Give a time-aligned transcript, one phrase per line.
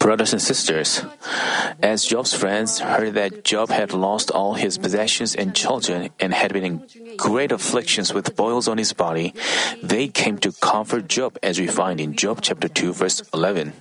[0.00, 1.04] Brothers and sisters,
[1.80, 6.52] as Job's friends heard that Job had lost all his possessions and children and had
[6.52, 9.34] been in great afflictions with boils on his body,
[9.82, 13.72] they came to comfort Job as we find in Job chapter 2 verse 11.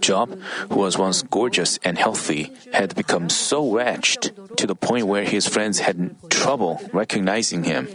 [0.00, 0.36] Job,
[0.68, 5.46] who was once gorgeous and healthy, had become so wretched to the point where his
[5.46, 7.86] friends had trouble recognizing him.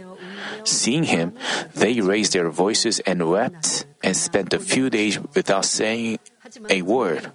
[0.68, 1.32] Seeing him,
[1.74, 6.20] they raised their voices and wept and spent a few days without saying
[6.68, 7.32] a word.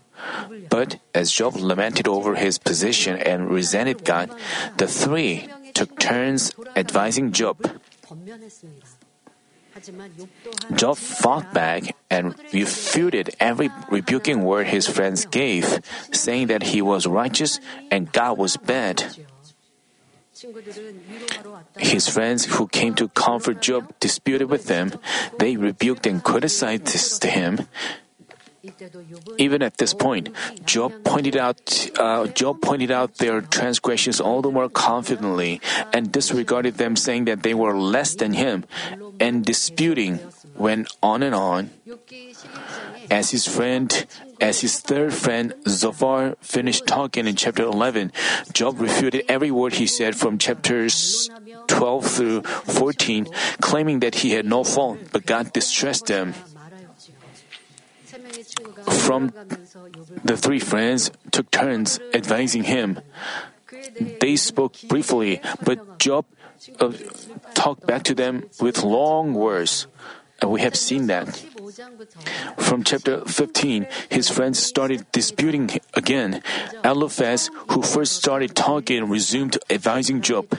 [0.70, 4.30] But as Job lamented over his position and resented God,
[4.77, 7.58] the three took turns advising Job.
[10.76, 15.82] Job fought back and refuted every rebuking word his friends gave,
[16.13, 19.02] saying that he was righteous and God was bad.
[21.78, 24.94] His friends who came to comfort Job disputed with him.
[25.40, 27.68] They rebuked and criticized him.
[29.38, 30.30] Even at this point,
[30.66, 35.60] Job pointed out uh, Job pointed out their transgressions all the more confidently
[35.91, 38.63] and disregarded them, saying that they were less than him,
[39.20, 40.20] and disputing
[40.55, 41.71] went on and on.
[43.09, 44.05] As his friend,
[44.40, 48.12] as his third friend Zophar finished talking in chapter 11,
[48.54, 51.29] Job refuted every word he said from chapters
[51.68, 53.27] 12 through 14,
[53.62, 56.34] claiming that he had no fault, but God distressed him.
[59.05, 59.34] From
[60.23, 62.99] the three friends took turns advising him.
[64.19, 66.25] They spoke briefly, but Job
[66.79, 66.94] uh,
[67.53, 69.88] talked back to them with long words.
[70.46, 71.28] We have seen that.
[72.58, 76.41] From chapter 15, his friends started disputing again.
[76.84, 80.58] Eliphaz, who first started talking, resumed advising Job.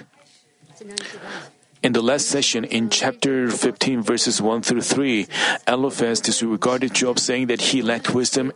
[1.83, 5.27] In the last session, in chapter 15, verses 1 through 3,
[5.69, 8.53] Eliphaz disregarded Job, saying that he lacked wisdom,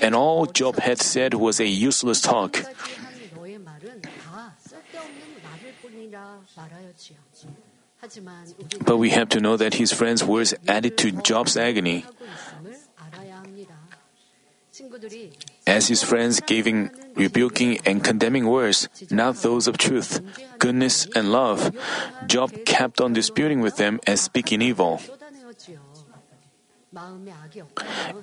[0.00, 2.64] and all Job had said was a useless talk.
[8.84, 12.04] But we have to know that his friends' words added to Job's agony.
[15.66, 20.20] As his friends giving rebuking and condemning words, not those of truth,
[20.58, 21.76] goodness, and love,
[22.26, 25.00] Job kept on disputing with them and speaking evil.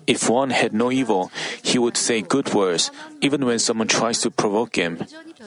[0.06, 1.32] If one had no evil,
[1.64, 2.92] he would say good words,
[3.22, 5.00] even when someone tries to provoke him.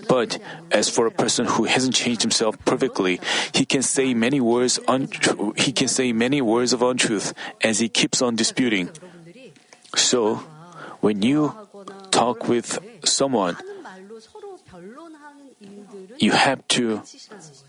[0.09, 0.39] But
[0.71, 3.21] as for a person who hasn't changed himself perfectly,
[3.53, 7.89] he can say many words untru- he can say many words of untruth as he
[7.89, 8.89] keeps on disputing.
[9.97, 10.37] So,
[11.01, 11.53] when you
[12.11, 13.57] talk with someone,
[16.21, 17.03] you have to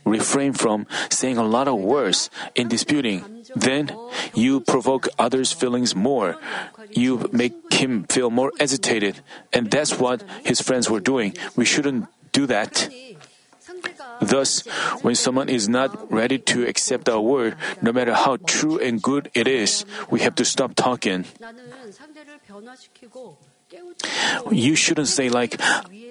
[0.06, 3.24] refrain from saying a lot of words in disputing.
[3.56, 3.96] Then
[4.36, 6.38] you provoke others' feelings more.
[6.92, 9.24] You make him feel more agitated.
[9.52, 11.34] And that's what his friends were doing.
[11.56, 12.92] We shouldn't do that.
[14.22, 14.62] Thus,
[15.02, 19.32] when someone is not ready to accept our word, no matter how true and good
[19.34, 21.26] it is, we have to stop talking.
[24.52, 25.60] You shouldn't say like,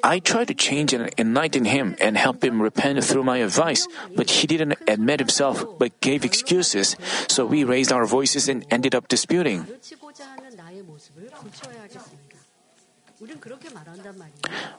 [0.02, 4.30] I tried to change and enlighten him and help him repent through my advice, but
[4.30, 6.96] he didn't admit himself but gave excuses.
[7.28, 9.66] So we raised our voices and ended up disputing.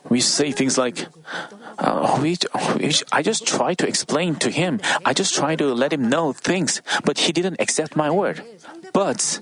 [0.08, 1.06] We say things like,
[1.78, 2.36] uh, we,
[2.76, 4.80] we, I just try to explain to him.
[5.04, 8.42] I just try to let him know things, but he didn't accept my word.
[8.92, 9.38] But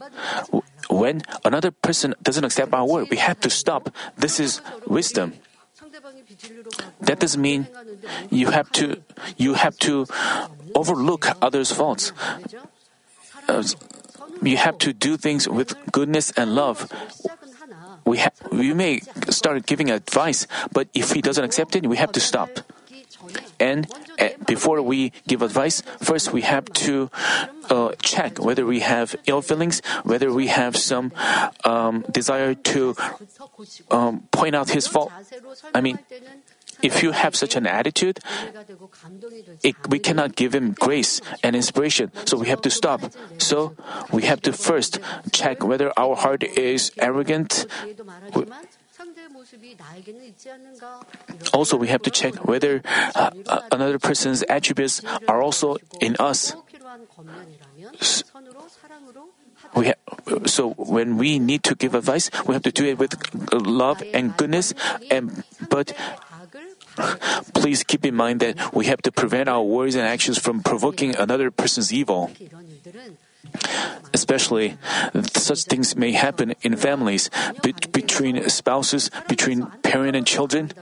[0.90, 3.94] when another person doesn't accept our word, we have to stop.
[4.16, 5.34] This is wisdom.
[7.00, 7.68] That doesn't mean
[8.30, 9.02] you have to
[9.36, 10.06] you have to
[10.74, 12.12] overlook others' faults.
[13.48, 13.62] Uh,
[14.42, 16.90] you have to do things with goodness and love.
[18.04, 22.12] We ha- we may start giving advice, but if he doesn't accept it, we have
[22.12, 22.50] to stop.
[23.58, 23.86] And
[24.18, 27.10] uh, before we give advice, first we have to
[27.68, 31.12] uh, check whether we have ill feelings, whether we have some
[31.64, 32.96] um, desire to
[33.90, 35.12] um, point out his fault.
[35.74, 35.98] I mean,
[36.82, 38.20] if you have such an attitude,
[39.62, 42.10] it, we cannot give him grace and inspiration.
[42.24, 43.02] So we have to stop.
[43.38, 43.76] So
[44.12, 44.98] we have to first
[45.32, 47.66] check whether our heart is arrogant.
[51.52, 52.82] Also, we have to check whether
[53.14, 56.54] uh, uh, another person's attributes are also in us.
[59.74, 60.00] We ha-
[60.46, 63.14] so when we need to give advice, we have to do it with
[63.52, 64.74] love and goodness.
[65.10, 65.92] And but
[67.54, 71.14] please keep in mind that we have to prevent our words and actions from provoking
[71.14, 72.30] another person's evil.
[74.12, 74.76] Especially,
[75.34, 77.30] such things may happen in families,
[77.62, 80.72] be- between spouses, between parent and children.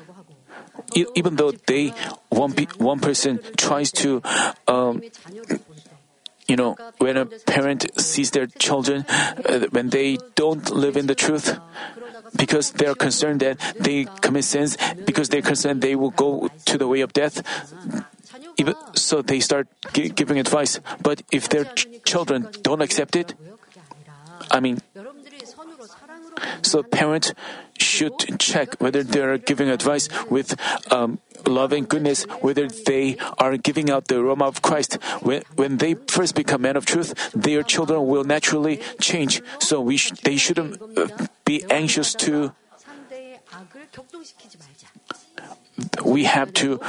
[0.94, 1.92] E- even though they
[2.30, 4.22] one pe- one person tries to,
[4.66, 5.02] um,
[6.48, 9.04] you know, when a parent sees their children
[9.44, 11.58] uh, when they don't live in the truth,
[12.36, 16.78] because they are concerned that they commit sins, because they're concerned they will go to
[16.78, 17.42] the way of death.
[18.56, 20.80] Even so, they start gi- giving advice.
[21.02, 23.36] But if their ch- children don't accept it,
[24.50, 24.80] I mean,
[26.62, 27.34] so parents
[27.76, 30.56] should check whether they are giving advice with
[30.92, 34.96] um, love and goodness, whether they are giving out the aroma of Christ.
[35.20, 39.42] When, when they first become men of truth, their children will naturally change.
[39.60, 42.52] So we sh- they shouldn't uh, be anxious to.
[46.04, 46.80] We have to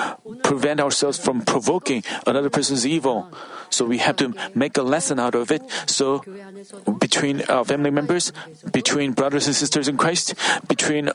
[0.44, 3.30] prevent ourselves from provoking another person's evil.
[3.70, 5.62] So we have to make a lesson out of it.
[5.86, 6.24] So
[7.00, 8.32] between uh, family members,
[8.72, 10.36] between brothers and sisters in Christ,
[10.68, 11.14] between uh,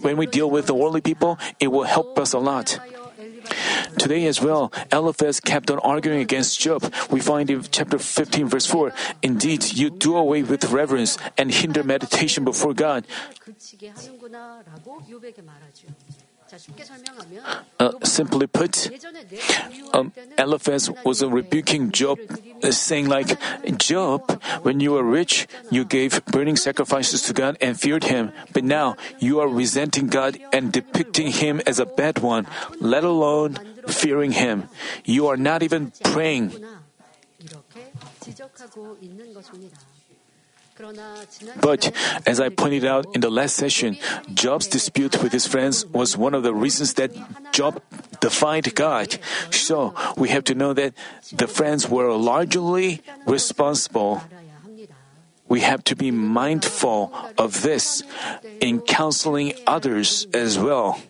[0.00, 2.78] when we deal with the worldly people, it will help us a lot.
[3.98, 6.92] Today as well, Eliphaz kept on arguing against Job.
[7.10, 8.92] We find in chapter 15, verse 4
[9.22, 13.06] Indeed, you do away with reverence and hinder meditation before God.
[16.45, 16.45] 그치게 하는구나라고 요백에 말하죠.
[16.47, 17.41] 자 쉽게 설명하면
[17.79, 19.39] Uh, simply put, 예전에 내
[19.95, 22.19] um, Eliphaz was rebuking Job,
[22.61, 23.35] uh, saying like,
[23.79, 28.33] Job, when you were rich, you gave burning sacrifices to God and feared Him.
[28.53, 32.45] But now you are resenting God and depicting Him as a bad one,
[32.79, 33.57] let alone
[33.87, 34.69] fearing Him.
[35.05, 36.51] You are not even praying.
[36.51, 36.83] 구나
[37.39, 39.79] 이렇게 지적하고 있는 것입니다.
[41.60, 41.92] But
[42.26, 43.96] as I pointed out in the last session,
[44.34, 47.12] Job's dispute with his friends was one of the reasons that
[47.52, 47.80] Job
[48.20, 49.18] defied God.
[49.50, 50.94] So we have to know that
[51.32, 54.22] the friends were largely responsible.
[55.48, 58.02] We have to be mindful of this
[58.60, 61.00] in counseling others as well.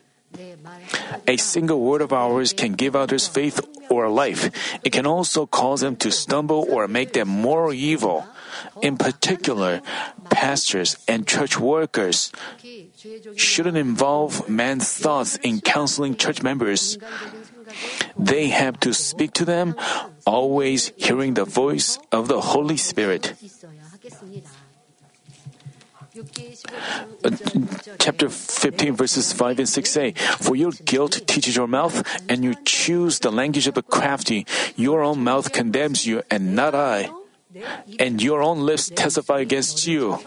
[1.26, 3.60] A single word of ours can give others faith
[3.90, 4.50] or life,
[4.84, 8.26] it can also cause them to stumble or make them more evil.
[8.82, 9.82] In particular,
[10.30, 12.32] pastors and church workers
[13.36, 16.98] shouldn't involve man's thoughts in counseling church members.
[18.16, 19.74] They have to speak to them,
[20.26, 23.34] always hearing the voice of the Holy Spirit
[27.98, 32.54] chapter 15, verses 5 and 6 say, For your guilt teaches your mouth, and you
[32.64, 34.46] choose the language of the crafty.
[34.76, 37.10] Your own mouth condemns you, and not I.
[37.98, 40.18] And your own lips testify against you.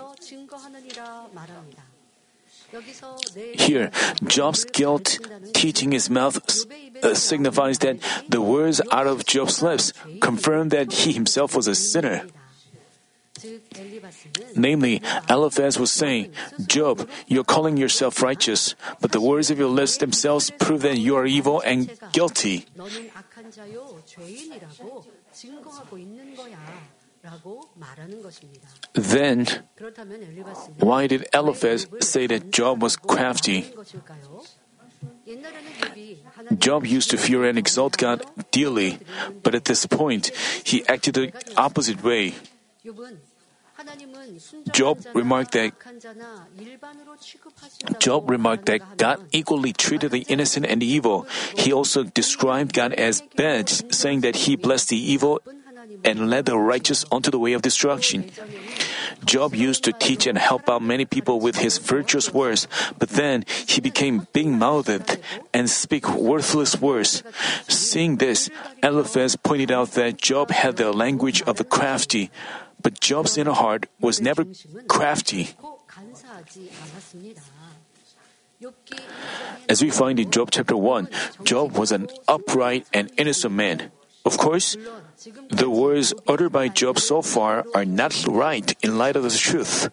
[3.53, 3.89] Here,
[4.23, 5.19] Job's guilt
[5.53, 6.37] teaching his mouth
[7.01, 7.97] uh, signifies that
[8.27, 12.27] the words out of Job's lips confirm that he himself was a sinner.
[14.55, 16.31] Namely, Eliphaz was saying,
[16.67, 21.15] Job, you're calling yourself righteous, but the words of your lips themselves prove that you
[21.15, 22.65] are evil and guilty.
[28.93, 29.47] Then,
[30.79, 33.73] why did Eliphaz say that Job was crafty?
[36.57, 38.99] Job used to fear and exalt God dearly,
[39.43, 40.31] but at this point,
[40.63, 42.35] he acted the opposite way.
[44.71, 45.73] Job remarked that
[47.99, 51.25] Job remarked that God equally treated the innocent and the evil.
[51.55, 55.41] He also described God as bad, saying that he blessed the evil
[56.03, 58.31] and led the righteous onto the way of destruction.
[59.25, 63.43] Job used to teach and help out many people with his virtuous words, but then
[63.67, 65.19] he became big mouthed
[65.53, 67.23] and speak worthless words.
[67.67, 68.49] Seeing this,
[68.81, 72.31] Eliphaz pointed out that Job had the language of the crafty,
[72.81, 74.45] but Job's inner heart was never
[74.87, 75.49] crafty.
[79.69, 81.07] As we find in Job chapter 1,
[81.43, 83.91] Job was an upright and innocent man.
[84.25, 84.75] Of course,
[85.49, 89.89] the words uttered by Job so far are not right in light of the truth.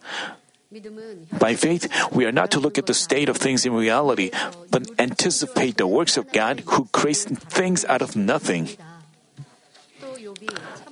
[1.39, 4.31] By faith, we are not to look at the state of things in reality,
[4.69, 8.69] but anticipate the works of God who creates things out of nothing.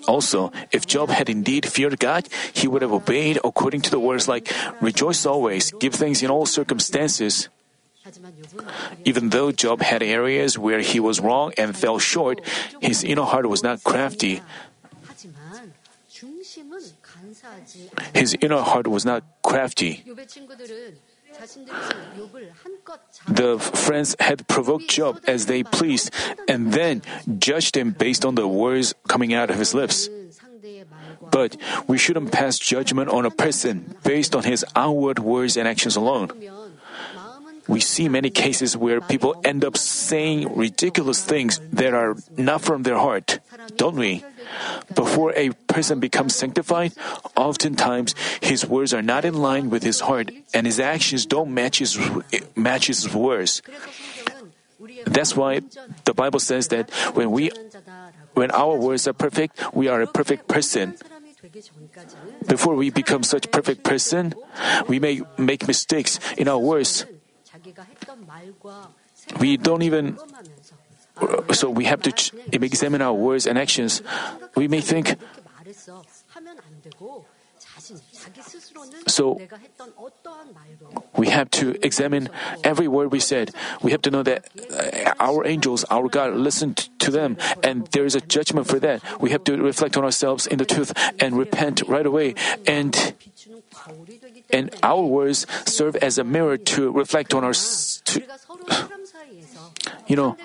[0.08, 4.28] Also, if Job had indeed feared God, he would have obeyed according to the words
[4.28, 4.52] like,
[4.82, 7.50] Rejoice always, give thanks in all circumstances.
[9.06, 12.42] Even though Job had areas where he was wrong and fell short,
[12.82, 14.42] his inner heart was not crafty.
[18.14, 20.04] His inner heart was not crafty.
[23.28, 26.14] The friends had provoked Job as they pleased
[26.48, 27.02] and then
[27.40, 30.08] judged him based on the words coming out of his lips.
[31.32, 31.58] But
[31.88, 36.32] we shouldn't pass judgment on a person based on his outward words and actions alone
[37.68, 42.84] we see many cases where people end up saying ridiculous things that are not from
[42.84, 43.40] their heart,
[43.76, 44.24] don't we?
[44.94, 46.94] Before a person becomes sanctified,
[47.36, 51.80] oftentimes his words are not in line with his heart and his actions don't match
[51.80, 51.98] his,
[52.56, 53.62] match his words.
[55.06, 55.62] That's why
[56.06, 57.52] the Bible says that when we
[58.34, 60.96] when our words are perfect, we are a perfect person.
[62.48, 64.34] Before we become such perfect person,
[64.88, 67.06] we may make mistakes in our words
[69.40, 70.18] we don't even
[71.54, 72.12] so we have to
[72.52, 74.02] examine our words and actions.
[74.56, 75.16] We may think
[79.08, 79.40] so
[81.16, 82.30] we have to examine
[82.64, 83.52] every word we said.
[83.82, 88.06] We have to know that uh, our angels, our God, listened to them, and there
[88.06, 89.02] is a judgment for that.
[89.20, 92.36] We have to reflect on ourselves in the truth and repent right away.
[92.66, 93.14] And
[94.50, 97.54] and our words serve as a mirror to reflect on our.
[97.54, 98.22] To,
[100.08, 100.38] you know,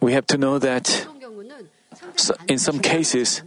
[0.00, 1.06] we have to know that
[2.48, 3.42] in some cases,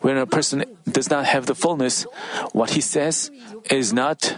[0.00, 2.06] when a person does not have the fullness,
[2.52, 3.30] what he says
[3.70, 4.34] is not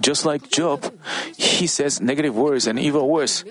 [0.00, 0.92] just like Job.
[1.36, 3.44] He says negative words and evil words.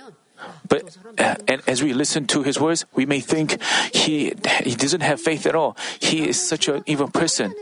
[0.67, 3.57] But uh, and as we listen to his words, we may think
[3.93, 5.77] he he doesn't have faith at all.
[5.99, 7.55] He is such an evil person,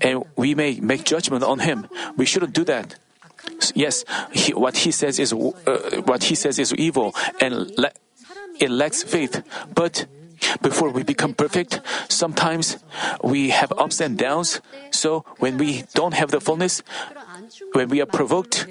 [0.00, 1.86] and we may make judgment on him.
[2.16, 2.96] We shouldn't do that.
[3.74, 7.92] Yes, he, what he says is uh, what he says is evil, and le-
[8.58, 9.42] it lacks faith.
[9.74, 10.06] But
[10.62, 12.78] before we become perfect, sometimes
[13.22, 14.60] we have ups and downs.
[14.90, 16.82] So when we don't have the fullness,
[17.72, 18.66] when we are provoked,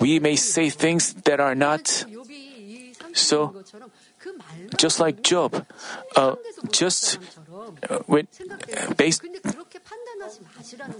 [0.00, 2.04] we may say things that are not.
[3.12, 3.54] So,
[4.76, 5.64] just like Job,
[6.16, 6.34] uh,
[6.70, 7.18] just
[7.88, 8.22] uh, uh
[8.96, 9.22] based,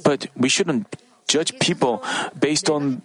[0.03, 0.87] but we shouldn't
[1.27, 2.03] judge people
[2.39, 3.03] based on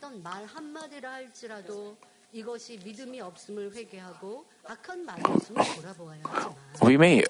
[6.82, 7.24] we may,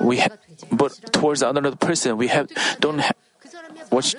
[0.00, 0.28] we ha,
[0.72, 2.48] but towards another person, we have
[2.80, 3.14] don't have
[3.90, 4.14] what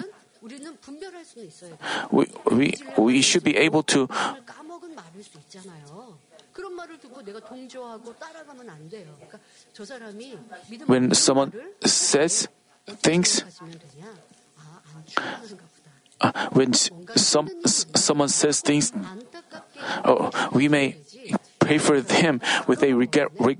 [2.11, 4.07] we, we, we should be able to.
[10.87, 11.53] When someone
[11.85, 12.47] says,
[12.99, 13.43] things.
[16.19, 18.93] Uh, when some someone says things,
[20.05, 20.95] oh, we may
[21.59, 23.57] pray for him with a regret, reg,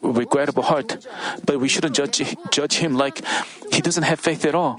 [0.00, 1.06] regrettable heart,
[1.44, 3.20] but we shouldn't judge judge him like
[3.72, 4.78] he doesn't have faith at all.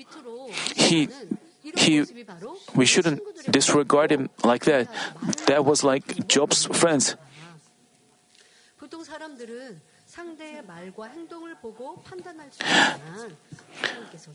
[0.75, 1.09] He
[1.61, 2.03] he
[2.75, 4.89] we shouldn't disregard him like that.
[5.45, 7.15] That was like Job's friends.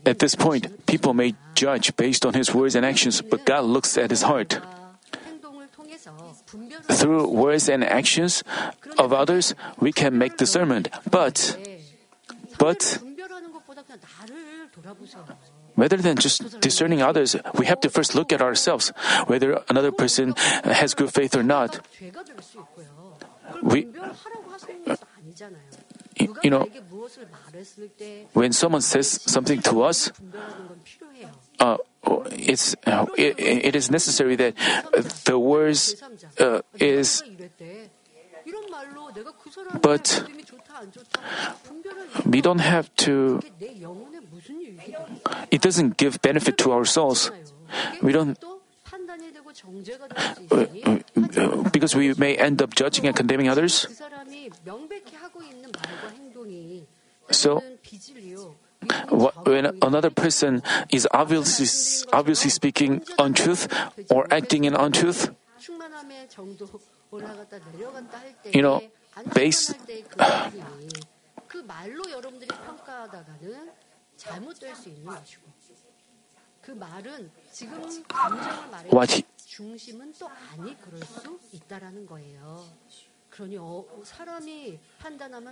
[0.05, 3.97] At this point, people may judge based on his words and actions, but God looks
[3.97, 4.59] at his heart.
[6.91, 8.43] Through words and actions
[8.97, 10.89] of others, we can make discernment.
[11.09, 11.57] But,
[12.57, 12.99] but,
[15.75, 18.89] rather than just discerning others, we have to first look at ourselves,
[19.27, 21.79] whether another person has good faith or not.
[23.63, 23.87] We,
[26.43, 26.67] you know,
[28.33, 30.11] when someone says something to us,
[31.59, 31.77] uh,
[32.31, 36.01] it's uh, it, it is necessary that uh, the words
[36.39, 37.23] uh, is
[39.81, 40.23] but
[42.25, 43.41] we don't have to
[45.51, 47.31] it doesn't give benefit to ourselves.
[48.01, 48.37] we don't
[50.51, 53.87] uh, because we may end up judging and condemning others.
[57.29, 57.61] So,
[59.43, 61.67] when another person is obviously,
[62.13, 63.67] obviously speaking untruth
[64.09, 65.31] or acting in untruth,
[68.53, 68.81] you know,
[69.33, 69.75] based.
[78.89, 79.25] What he,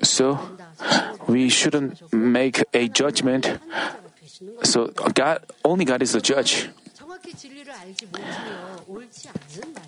[0.03, 0.39] so
[1.27, 3.59] we shouldn't make a judgment.
[4.63, 6.69] So God, only God is the judge.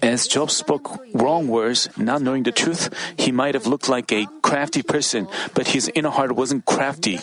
[0.01, 4.27] As Job spoke wrong words, not knowing the truth, he might have looked like a
[4.41, 7.19] crafty person, but his inner heart wasn't crafty.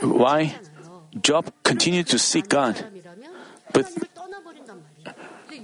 [0.00, 0.54] Why?
[1.20, 2.84] Job continued to seek God.
[3.72, 3.90] But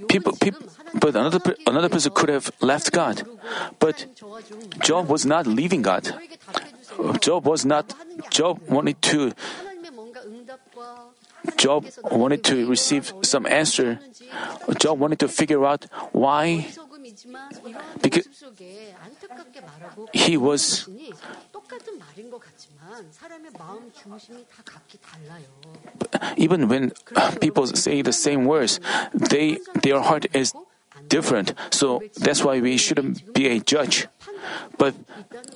[0.08, 3.22] people, people but another another person could have left God.
[3.78, 4.06] But
[4.80, 6.14] Job was not leaving God.
[7.20, 7.94] Job was not.
[8.30, 9.32] Job wanted to.
[11.56, 13.98] Job wanted to receive some answer.
[14.78, 16.66] Job wanted to figure out why
[18.00, 18.26] because
[20.12, 20.88] he was
[26.36, 26.92] even when
[27.40, 28.80] people say the same words,
[29.12, 30.52] they their heart is
[31.08, 31.54] different.
[31.70, 34.06] So that's why we shouldn't be a judge.
[34.78, 34.94] But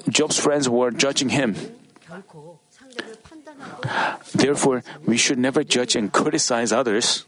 [0.08, 1.54] Job's friends were judging him.
[4.34, 7.24] Therefore, we should never judge and criticize others.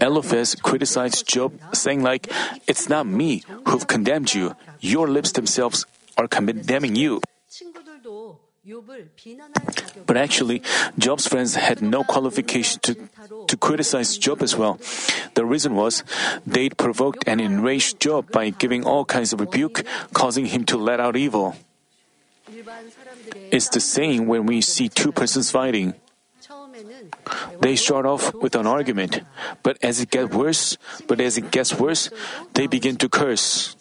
[0.00, 2.32] Eliphaz criticized Job, saying like,
[2.66, 4.56] It's not me who've condemned you.
[4.80, 5.84] Your lips themselves
[6.20, 7.20] are condemning you.
[10.06, 10.62] But actually,
[10.98, 12.94] Job's friends had no qualification to,
[13.48, 14.78] to criticize Job as well.
[15.34, 16.04] The reason was
[16.46, 21.00] they'd provoked and enraged Job by giving all kinds of rebuke, causing him to let
[21.00, 21.56] out evil.
[23.50, 25.94] It's the same when we see two persons fighting.
[27.60, 29.20] They start off with an argument,
[29.62, 32.10] but as it gets worse, but as it gets worse,
[32.54, 33.76] they begin to curse.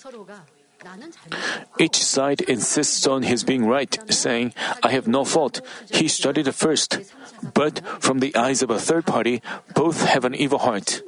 [1.80, 5.62] Each side insists on his being right, saying, I have no fault.
[5.92, 7.00] He started first.
[7.54, 9.42] But from the eyes of a third party,
[9.76, 11.02] both have an evil heart.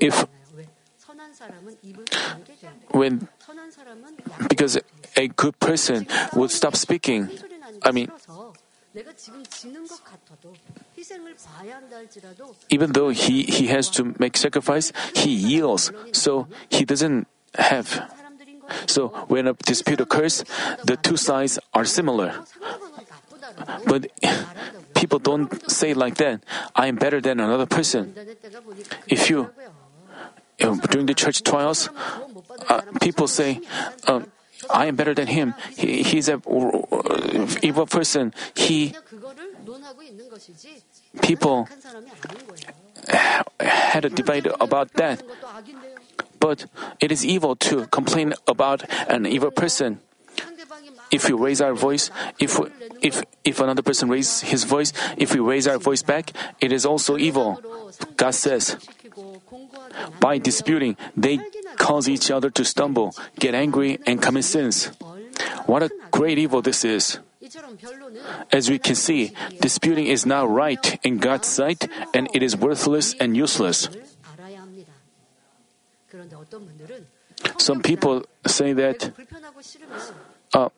[0.00, 0.26] If
[2.90, 3.28] when
[4.48, 4.78] because
[5.16, 7.28] a good person would stop speaking.
[7.82, 8.10] I mean,
[12.68, 18.10] even though he, he has to make sacrifice, he yields, so he doesn't have.
[18.86, 20.44] So when a dispute occurs,
[20.84, 22.34] the two sides are similar.
[23.86, 24.06] But
[24.94, 26.44] people don't say like that.
[26.74, 28.14] I am better than another person.
[29.08, 29.50] If you
[30.58, 31.90] during the church trials,
[32.68, 33.60] uh, people say,
[34.06, 34.30] um,
[34.70, 35.54] I am better than him.
[35.76, 38.32] He, he's a uh, evil person.
[38.54, 38.94] He
[41.22, 41.68] people
[43.60, 45.22] had a debate about that.
[46.40, 46.66] But
[47.00, 50.00] it is evil to complain about an evil person.
[51.10, 52.58] If we raise our voice, if
[53.00, 56.84] if if another person raises his voice, if we raise our voice back, it is
[56.84, 57.60] also evil.
[58.16, 58.76] God says,
[60.20, 61.38] by disputing, they
[61.76, 64.90] cause each other to stumble, get angry, and commit sins.
[65.66, 67.18] What a great evil this is!
[68.50, 73.14] As we can see, disputing is not right in God's sight and it is worthless
[73.20, 73.88] and useless.
[77.58, 79.12] Some people say that
[80.52, 80.68] uh,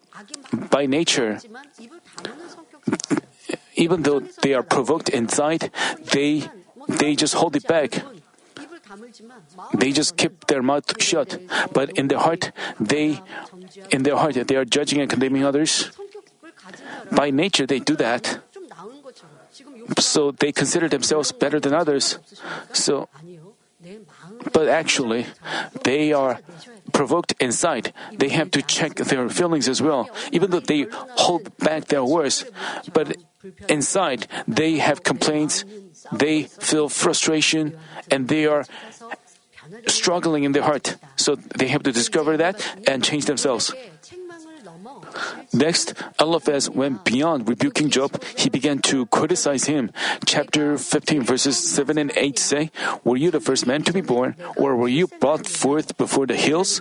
[0.71, 1.39] by nature,
[3.75, 5.71] even though they are provoked inside,
[6.13, 6.49] they
[6.89, 8.03] they just hold it back.
[9.75, 11.39] They just keep their mouth shut,
[11.73, 13.21] but in their heart, they
[13.91, 15.91] in their heart they are judging and condemning others.
[17.13, 18.39] By nature, they do that.
[19.99, 22.19] So they consider themselves better than others.
[22.73, 23.09] So,
[24.57, 25.27] but actually,
[25.85, 26.41] they are
[26.97, 27.93] provoked inside.
[28.17, 30.89] They have to check their feelings as well, even though they
[31.21, 32.49] hold back their words.
[32.97, 33.21] But
[33.69, 35.69] inside, they have complaints,
[36.09, 37.77] they feel frustration,
[38.11, 38.65] and they are
[39.89, 40.97] struggling in their heart.
[41.17, 42.57] So they have to discover that
[42.89, 43.77] and change themselves.
[45.53, 48.23] Next, Eliphaz went beyond rebuking Job.
[48.37, 49.91] He began to criticize him.
[50.27, 52.71] Chapter 15, verses 7 and 8 say,
[53.05, 56.37] Were you the first man to be born, or were you brought forth before the
[56.37, 56.81] hills?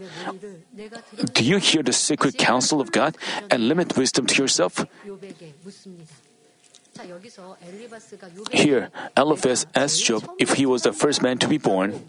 [1.33, 3.17] Do you hear the secret counsel of God
[3.49, 4.83] and limit wisdom to yourself?
[8.51, 11.99] Here, Eliphaz asked Job if he was the first man to be born.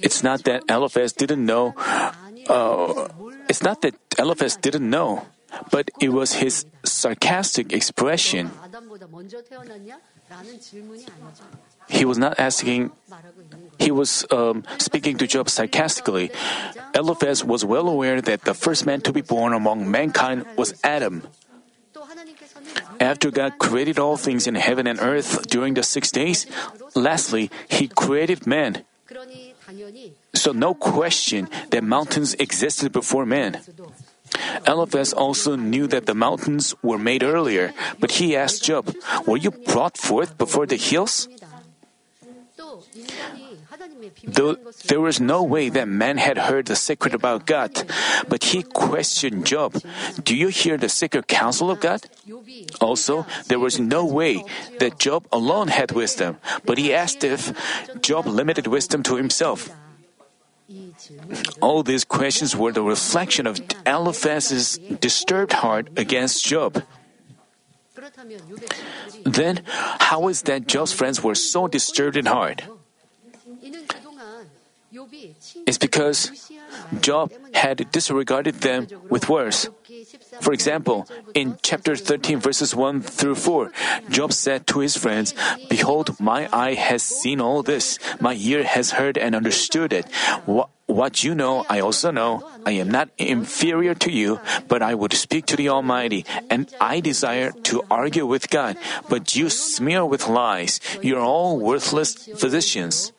[0.00, 1.74] It's not that Eliphaz didn't know.
[2.48, 3.08] Uh,
[3.48, 5.26] it's not that Eliphaz didn't know,
[5.70, 8.50] but it was his sarcastic expression.
[11.88, 12.90] He was not asking.
[13.78, 16.30] He was um, speaking to Job sarcastically.
[16.94, 21.28] Eliphaz was well aware that the first man to be born among mankind was Adam.
[23.00, 26.46] After God created all things in heaven and earth during the six days,
[26.94, 28.84] lastly, He created man.
[30.34, 33.60] So, no question that mountains existed before man.
[34.66, 38.94] Eliphaz also knew that the mountains were made earlier, but he asked Job,
[39.26, 41.28] Were you brought forth before the hills?
[44.24, 47.70] Though there was no way that man had heard the secret about God,
[48.28, 49.80] but he questioned Job,
[50.22, 52.06] Do you hear the secret counsel of God?
[52.80, 54.44] Also, there was no way
[54.78, 57.52] that Job alone had wisdom, but he asked if
[58.00, 59.70] Job limited wisdom to himself.
[61.60, 66.82] All these questions were the reflection of Eliphaz's disturbed heart against Job.
[69.24, 72.62] Then, how is that Job's friends were so disturbed in heart?
[75.66, 76.30] It's because
[77.00, 79.68] Job had disregarded them with words.
[80.40, 83.72] For example, in chapter 13, verses 1 through 4,
[84.10, 85.34] Job said to his friends,
[85.68, 90.06] Behold, my eye has seen all this, my ear has heard and understood it.
[90.46, 92.46] What, what you know, I also know.
[92.66, 97.00] I am not inferior to you, but I would speak to the Almighty, and I
[97.00, 98.76] desire to argue with God,
[99.08, 100.80] but you smear with lies.
[101.02, 103.12] You are all worthless physicians.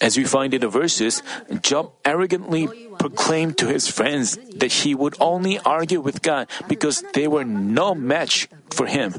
[0.00, 1.22] As we find in the verses,
[1.62, 7.28] Job arrogantly proclaimed to his friends that he would only argue with God because they
[7.28, 9.14] were no match for him.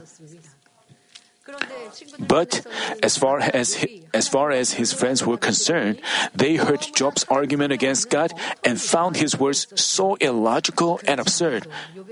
[2.19, 2.65] But
[3.01, 6.01] as far as as far as his friends were concerned,
[6.35, 11.67] they heard Job's argument against God and found his words so illogical and absurd.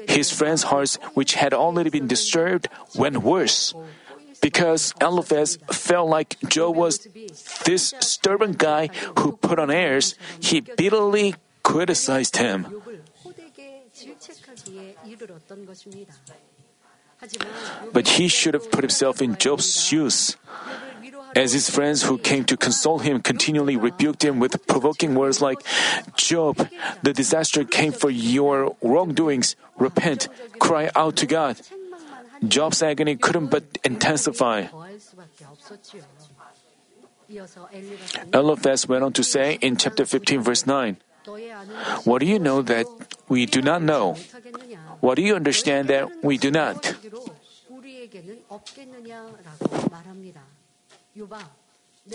[0.08, 3.74] His friends' hearts, which had already been disturbed, went worse.
[4.46, 7.02] Because Eliphaz felt like Job was
[7.66, 12.70] this stubborn guy who put on airs, he bitterly criticized him.
[17.92, 20.38] But he should have put himself in Job's shoes.
[21.36, 25.58] As his friends who came to console him continually rebuked him with provoking words like,
[26.16, 26.70] Job,
[27.02, 29.56] the disaster came for your wrongdoings.
[29.80, 30.30] Repent,
[30.60, 31.58] cry out to God.
[32.50, 34.68] Job's agony couldn't but intensify.
[38.34, 40.98] Eliphaz went on to say in chapter 15, verse 9,
[42.04, 42.86] What do you know that
[43.28, 44.16] we do not know?
[45.02, 46.96] What do you understand that we do not?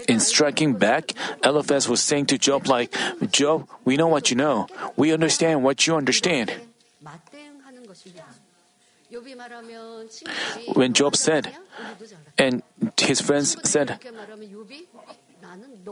[0.06, 1.12] In striking back,
[1.44, 2.94] Eliphaz was saying to Job like,
[3.32, 4.68] Job, we know what you know.
[4.96, 6.52] We understand what you understand.
[10.75, 11.53] When Job said,
[12.38, 12.62] and
[12.99, 13.99] his friends said,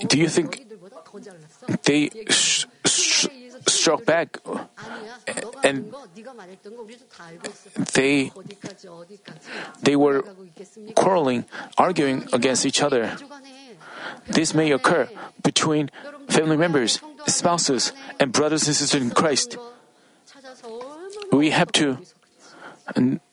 [0.07, 0.69] Do you think
[1.83, 3.27] they sh- sh-
[3.67, 4.39] struck back
[5.65, 5.93] and
[7.95, 8.31] they
[9.83, 10.23] they were
[10.95, 11.45] quarreling,
[11.77, 13.17] arguing against each other.
[14.27, 15.09] This may occur
[15.43, 15.91] between
[16.29, 19.57] family members, spouses, and brothers and sisters in Christ.
[21.33, 21.99] We have to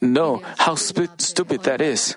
[0.01, 2.15] know how stupid that is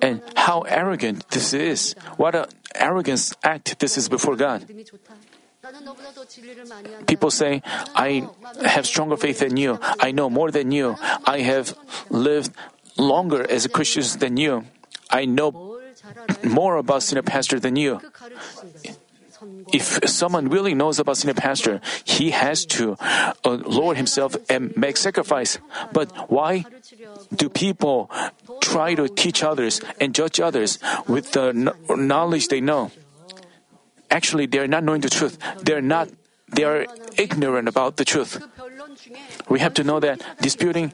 [0.00, 1.94] and how arrogant this is.
[2.16, 4.66] What an arrogance act this is before God.
[7.06, 7.62] People say,
[7.94, 8.28] I
[8.64, 9.78] have stronger faith than you.
[10.00, 10.96] I know more than you.
[11.26, 11.76] I have
[12.10, 12.52] lived
[12.96, 14.64] longer as a Christian than you.
[15.10, 15.80] I know
[16.44, 18.00] more about senior pastor than you.
[19.72, 24.96] If someone really knows about senior pastor, he has to uh, lower himself and make
[24.96, 25.58] sacrifice.
[25.92, 26.64] But why
[27.34, 28.10] do people
[28.60, 31.52] try to teach others and judge others with the
[31.88, 32.90] knowledge they know?
[34.10, 35.38] Actually, they are not knowing the truth.
[35.62, 36.08] They are not.
[36.48, 36.86] They are
[37.18, 38.40] ignorant about the truth.
[39.48, 40.92] We have to know that disputing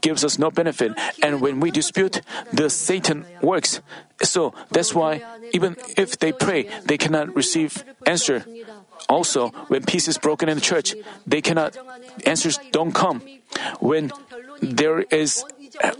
[0.00, 2.20] gives us no benefit, and when we dispute,
[2.52, 3.80] the Satan works.
[4.22, 8.44] So that's why even if they pray, they cannot receive answer.
[9.08, 10.94] Also, when peace is broken in the church,
[11.26, 11.76] they cannot
[12.24, 13.22] answers don't come.
[13.80, 14.12] When
[14.60, 15.44] there is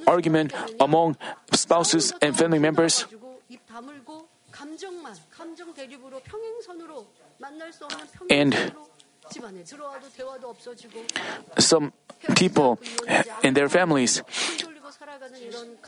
[0.06, 1.16] argument among
[1.52, 3.06] spouses and family members,
[8.30, 8.72] and
[11.58, 11.92] some
[12.36, 12.78] people
[13.42, 14.22] in their families,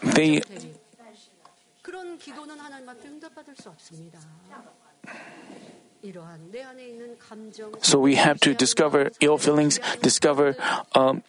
[0.03, 0.43] they
[7.81, 10.55] so we have to discover ill feelings, discover
[10.95, 11.23] um,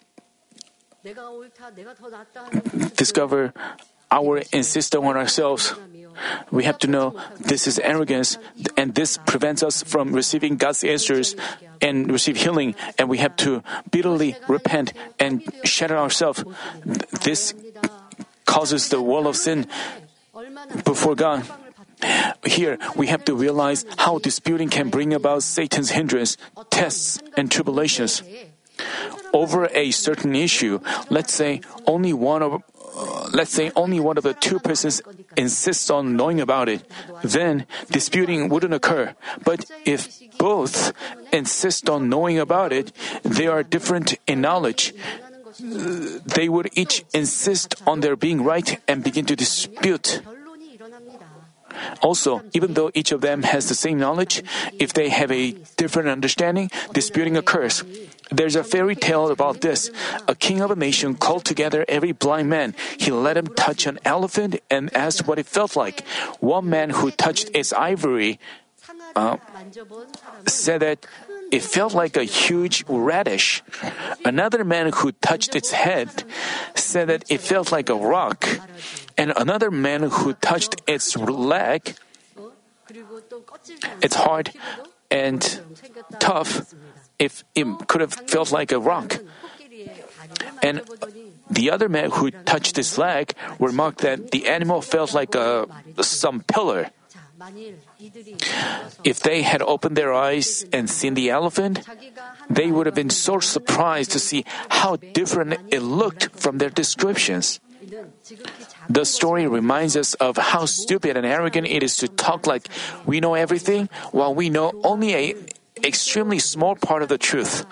[2.96, 3.54] discover
[4.12, 5.74] our insistence on ourselves.
[6.52, 8.38] We have to know this is arrogance,
[8.76, 11.36] and this prevents us from receiving God's answers
[11.82, 12.76] and receive healing.
[12.98, 16.44] And we have to bitterly repent and shatter ourselves.
[17.24, 17.54] This
[18.46, 19.68] causes the wall of sin
[20.84, 21.46] before God.
[22.46, 26.38] Here, we have to realize how disputing can bring about Satan's hindrance,
[26.70, 28.24] tests, and tribulations.
[29.34, 32.42] Over a certain issue, let's say only one
[32.96, 35.02] of let's say only one of the two persons
[35.38, 36.84] insists on knowing about it,
[37.24, 39.16] then disputing wouldn't occur.
[39.44, 40.94] But if both
[41.32, 42.92] insist on knowing about it,
[43.24, 44.94] they are different in knowledge.
[45.60, 50.22] They would each insist on their being right and begin to dispute.
[52.02, 54.44] Also, even though each of them has the same knowledge,
[54.80, 57.84] if they have a different understanding, disputing occurs.
[58.32, 59.90] There's a fairy tale about this.
[60.28, 62.76] A king of a nation called together every blind man.
[62.98, 66.06] He let him touch an elephant and asked what it felt like.
[66.40, 68.40] One man who touched its ivory
[69.16, 69.38] uh,
[70.46, 71.06] said that
[71.52, 73.64] it felt like a huge radish.
[74.24, 76.24] Another man who touched its head
[76.76, 78.46] said that it felt like a rock
[79.20, 81.96] and another man who touched its leg,
[84.02, 84.56] it's hard
[85.12, 85.44] and
[86.20, 86.74] tough
[87.20, 89.20] if it could have felt like a rock.
[90.64, 90.82] And
[91.52, 95.68] the other men who touched his leg remarked that the animal felt like a,
[96.00, 96.92] some pillar.
[99.04, 101.84] If they had opened their eyes and seen the elephant,
[102.50, 107.60] they would have been so surprised to see how different it looked from their descriptions.
[108.90, 112.68] The story reminds us of how stupid and arrogant it is to talk like
[113.06, 115.36] we know everything while we know only a
[115.84, 117.66] extremely small part of the truth.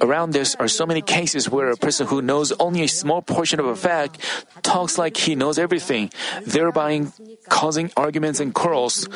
[0.00, 3.60] Around this are so many cases where a person who knows only a small portion
[3.60, 4.18] of a fact
[4.62, 6.10] talks like he knows everything,
[6.46, 7.06] thereby
[7.48, 9.08] causing arguments and quarrels.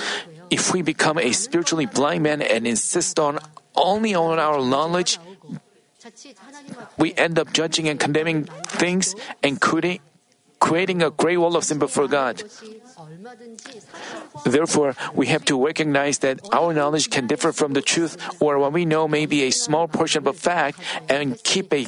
[0.50, 3.38] If we become a spiritually blind man and insist on
[3.74, 5.18] only on our knowledge,
[6.98, 10.00] we end up judging and condemning things including creating,
[10.62, 12.42] creating a great wall of sin before God.
[14.44, 18.72] Therefore, we have to recognize that our knowledge can differ from the truth, or what
[18.72, 21.84] we know may be a small portion of a fact, and keep a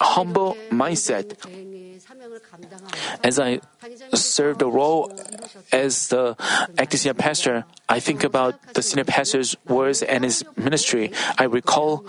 [0.00, 1.36] humble mindset.
[3.22, 3.60] As I
[4.14, 5.12] serve the role
[5.72, 6.36] as the
[6.78, 11.12] acting senior pastor, I think about the senior pastor's words and his ministry.
[11.38, 12.06] I recall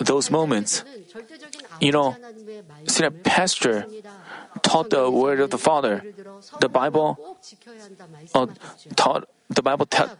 [0.00, 0.84] those moments.
[1.80, 2.16] You know,
[2.86, 3.86] senior pastor
[4.62, 6.02] taught the word of the Father.
[6.60, 7.38] The Bible
[8.34, 8.46] uh,
[8.96, 10.12] taught the Bible te-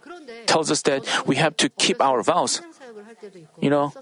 [0.45, 2.61] tells us that we have to keep our vows.
[3.59, 3.93] You know,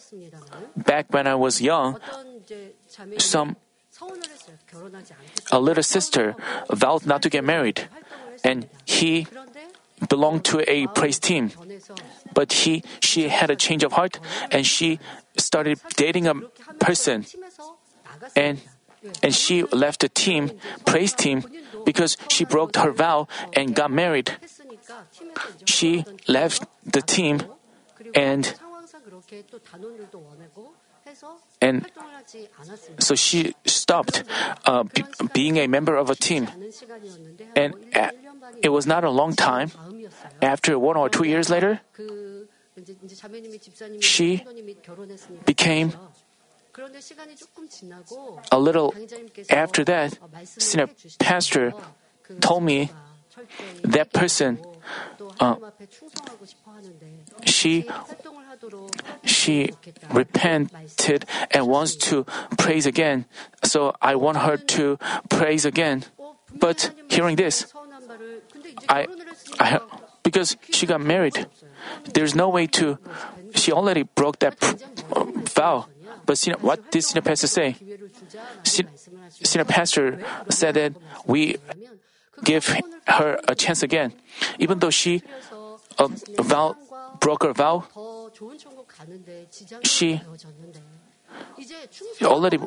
[0.76, 2.00] Back when I was young,
[3.18, 3.56] some
[5.52, 6.36] a little sister
[6.72, 7.88] vowed not to get married,
[8.44, 9.28] and he
[10.08, 11.52] belonged to a praise team.
[12.34, 14.20] But he she had a change of heart
[14.52, 15.00] and she
[15.40, 16.36] started dating a
[16.80, 17.26] person
[18.36, 18.62] and
[19.24, 20.52] and she left the team,
[20.86, 21.44] praise team,
[21.86, 24.36] because she broke her vow and got married.
[25.66, 27.40] She left the team
[28.14, 28.54] and
[31.62, 31.86] and
[33.00, 34.24] so she stopped
[34.66, 36.48] uh, be- being a member of a team.
[37.56, 38.10] And uh,
[38.62, 39.72] it was not a long time.
[40.42, 41.82] After one or two years later,
[44.00, 44.44] she
[45.46, 45.94] became
[48.52, 48.94] a little
[49.50, 50.90] after that, senior
[51.20, 51.74] pastor
[52.40, 52.92] told me
[53.84, 54.60] that person,
[55.40, 55.56] uh,
[57.46, 57.86] she
[59.24, 59.72] she
[60.12, 62.26] repented and wants to
[62.58, 63.26] praise again.
[63.64, 64.98] So I want her to
[65.30, 66.06] praise again.
[66.54, 67.72] But hearing this,
[68.90, 69.08] I,
[69.60, 69.80] I
[70.24, 71.48] because she got married,
[72.14, 72.98] there's no way to.
[73.56, 74.60] She already broke that
[75.54, 75.88] vow.
[76.26, 77.76] But senior, what did senior pastor say?
[78.64, 78.90] Sen-
[79.30, 80.94] Senior pastor said that
[81.26, 81.58] we
[82.44, 82.66] give
[83.08, 84.14] her a chance again,
[84.60, 85.24] even though she
[85.98, 86.08] uh,
[86.40, 86.76] vow,
[87.20, 87.84] broke her vow.
[89.84, 90.22] She
[92.22, 92.58] already.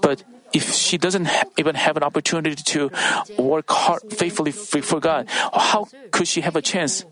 [0.00, 2.90] But if she doesn't ha- even have an opportunity to
[3.38, 7.04] work hard, faithfully for God, how could she have a chance?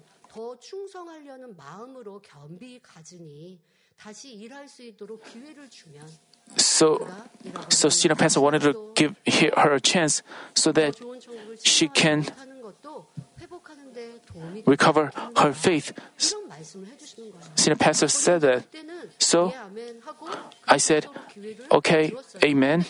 [6.57, 7.09] So,
[7.69, 9.17] so senior pastor wanted to give
[9.57, 10.23] her a chance
[10.55, 10.97] so that
[11.65, 12.25] she can
[14.67, 15.93] recover her faith.
[17.55, 18.65] Senior pastor said that.
[19.19, 19.53] So
[20.69, 21.07] I said,
[21.71, 22.13] okay,
[22.45, 22.85] amen.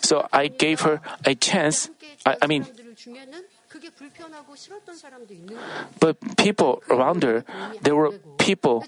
[0.00, 1.90] So I gave her a chance.
[2.24, 2.66] I, I mean,
[5.98, 7.44] but people around her,
[7.82, 8.84] there were people.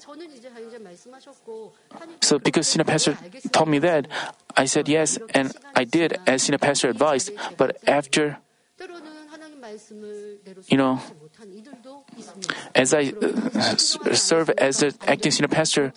[2.20, 3.16] So because senior pastor
[3.50, 4.08] told me that,
[4.56, 7.32] I said yes, and I did as senior pastor advised.
[7.56, 8.38] But after
[10.68, 11.00] you know,
[12.74, 15.92] as I uh, serve as an acting senior pastor,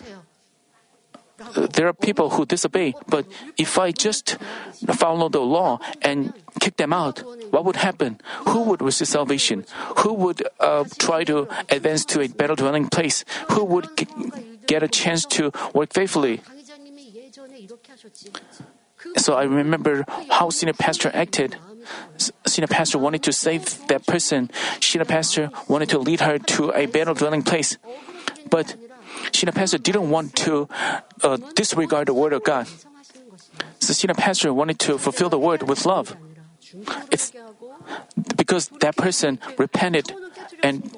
[1.54, 3.24] there are people who disobey, but
[3.56, 4.38] if I just
[4.94, 8.20] follow the law and kick them out, what would happen?
[8.48, 9.64] Who would receive salvation?
[9.98, 13.24] Who would uh, try to advance to a better dwelling place?
[13.52, 14.06] Who would g-
[14.66, 16.40] get a chance to work faithfully?
[19.16, 21.56] So I remember how senior pastor acted.
[22.46, 24.50] Sina pastor wanted to save that person.
[24.80, 27.78] Sina pastor wanted to lead her to a better dwelling place.
[28.50, 28.74] But
[29.32, 30.68] Sina pastor didn't want to
[31.22, 32.66] uh, disregard the word of God.
[33.80, 36.16] So senior pastor wanted to fulfill the word with love.
[37.10, 37.32] It's
[38.36, 40.12] because that person repented
[40.62, 40.92] and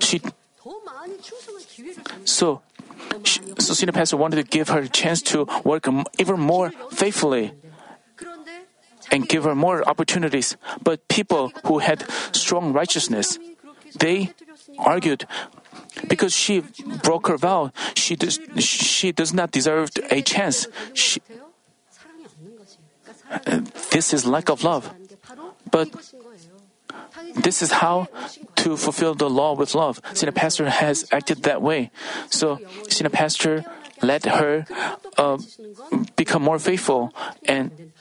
[0.00, 0.20] she
[2.24, 2.62] so,
[3.24, 7.52] she, so senior pastor wanted to give her a chance to work even more faithfully
[9.10, 10.56] and give her more opportunities.
[10.82, 13.38] But people who had strong righteousness,
[13.98, 14.32] they
[14.78, 15.26] argued
[16.08, 16.62] because she
[17.02, 20.66] broke her vow, she does, she does not deserve a chance.
[20.92, 21.20] She,
[23.30, 24.92] uh, this is lack of love.
[25.70, 25.90] But
[27.34, 28.08] this is how
[28.56, 30.00] to fulfill the law with love.
[30.14, 31.90] Senior pastor has acted that way.
[32.30, 33.64] So senior pastor
[34.02, 34.66] let her
[35.16, 35.38] uh,
[36.16, 37.14] become more faithful
[37.46, 37.92] and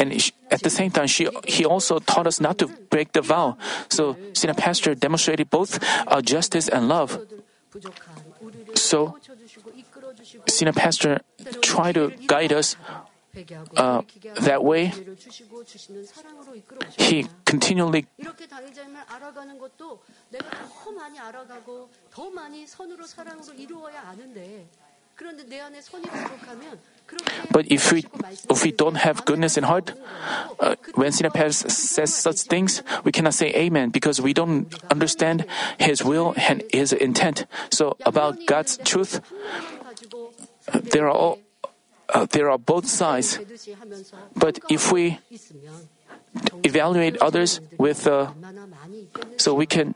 [0.00, 0.16] and
[0.50, 3.58] at the same time, she, he also taught us not to break the vow.
[3.88, 5.76] So, senior pastor demonstrated both
[6.08, 7.20] uh, justice and love.
[8.74, 9.20] So,
[10.48, 11.20] senior pastor
[11.60, 12.76] tried to guide us
[13.76, 14.02] uh,
[14.40, 14.92] that way,
[16.98, 18.06] he continually
[27.50, 28.06] but if we,
[28.48, 29.92] if we don't have goodness in heart,
[30.60, 35.44] uh, when Sinapas says such things, we cannot say amen because we don't understand
[35.78, 37.46] his will and his intent.
[37.70, 39.20] So about God's truth,
[40.68, 41.38] uh, there are all,
[42.08, 43.38] uh, there are both sides.
[44.36, 45.18] But if we
[46.62, 48.30] evaluate others with, uh,
[49.36, 49.94] so we can,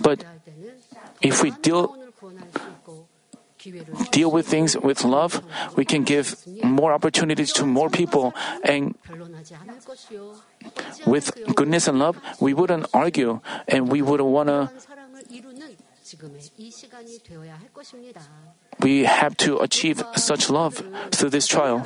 [0.00, 0.24] but
[1.22, 1.96] if we deal
[4.10, 5.42] deal with things with love,
[5.76, 8.34] we can give more opportunities to more people.
[8.64, 8.94] And
[11.06, 14.70] with goodness and love, we wouldn't argue and we wouldn't want to.
[18.80, 21.84] We have to achieve such love through this trial.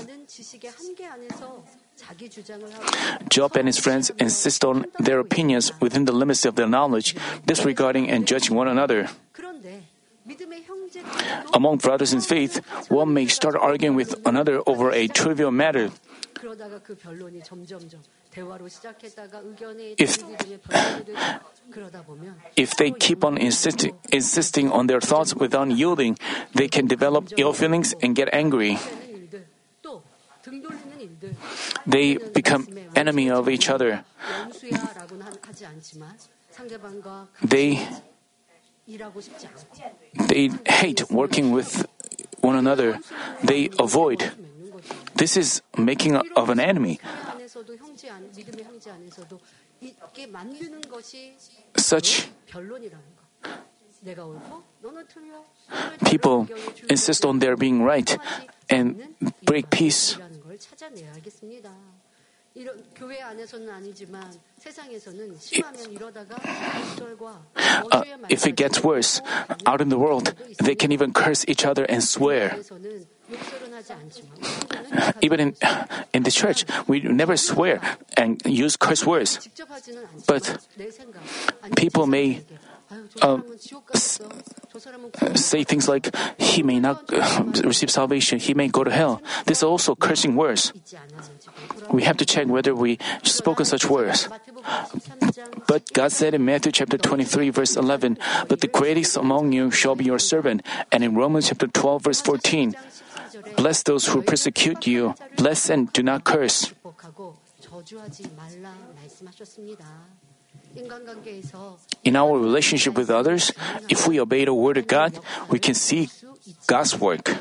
[3.29, 7.15] Job and his friends insist on their opinions within the limits of their knowledge,
[7.47, 9.09] disregarding and judging one another.
[11.55, 15.91] Among brothers in faith, one may start arguing with another over a trivial matter.
[19.99, 20.19] If,
[22.57, 26.19] if they keep on insisting insisting on their thoughts without yielding,
[26.55, 28.79] they can develop ill feelings and get angry.
[31.87, 34.05] They become enemy of each other.
[37.43, 37.87] They
[40.29, 41.87] they hate working with
[42.41, 42.99] one another.
[43.43, 44.33] They avoid.
[45.15, 47.01] This is making of an enemy.
[51.77, 52.29] Such
[56.05, 56.49] people
[56.89, 58.19] insist on their being right
[58.69, 59.15] and
[59.45, 60.19] break peace.
[67.91, 69.23] Uh, if it gets worse,
[69.67, 72.57] out in the world, they can even curse each other and swear.
[75.23, 75.57] Even in,
[76.13, 77.81] in the church, we never swear
[78.17, 79.49] and use curse words.
[80.27, 80.59] But
[81.77, 82.43] people may
[83.23, 83.45] um,
[85.35, 89.23] say things like, he may not um, receive salvation, he may go to hell.
[89.47, 90.73] This is also cursing words.
[91.91, 94.29] We have to check whether we spoken such words.
[95.67, 99.95] But God said in Matthew chapter 23, verse 11, But the greatest among you shall
[99.95, 100.63] be your servant.
[100.91, 102.75] And in Romans chapter 12, verse 14,
[103.57, 106.73] Bless those who persecute you, bless and do not curse.
[112.05, 113.53] In our relationship with others,
[113.89, 115.19] if we obey the word of God,
[115.49, 116.11] we can see
[116.67, 117.37] God's work.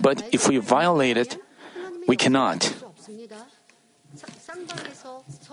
[0.00, 1.38] But if we violate it,
[2.06, 2.72] we cannot.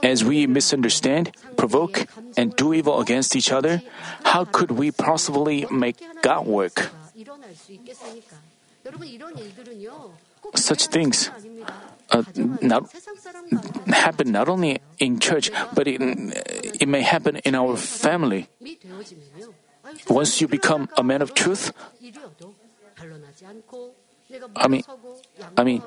[0.03, 2.07] As we misunderstand, provoke,
[2.37, 3.81] and do evil against each other,
[4.23, 6.91] how could we possibly make God work?
[10.55, 11.29] such things
[12.11, 12.23] uh,
[12.61, 12.91] not
[13.87, 16.01] happen not only in church, but it,
[16.81, 18.47] it may happen in our family.
[20.09, 21.73] Once you become a man of truth,
[24.55, 24.83] I mean,
[25.57, 25.83] I mean,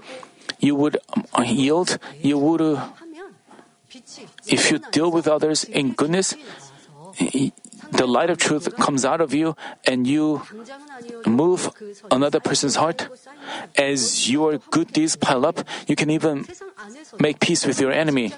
[0.60, 0.98] you would
[1.32, 1.98] uh, yield.
[2.20, 2.88] You would, uh,
[4.46, 6.34] if you deal with others in goodness,
[7.90, 10.42] the light of truth comes out of you and you
[11.26, 11.70] move
[12.10, 13.08] another person's heart,
[13.76, 16.46] as your good deeds pile up, you can even
[17.18, 18.32] make peace with your enemy.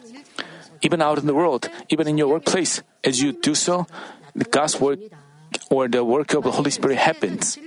[0.83, 3.87] Even out in the world, even in your workplace, as you do so,
[4.51, 5.01] God's work
[5.71, 7.59] or the work of the Holy Spirit happens.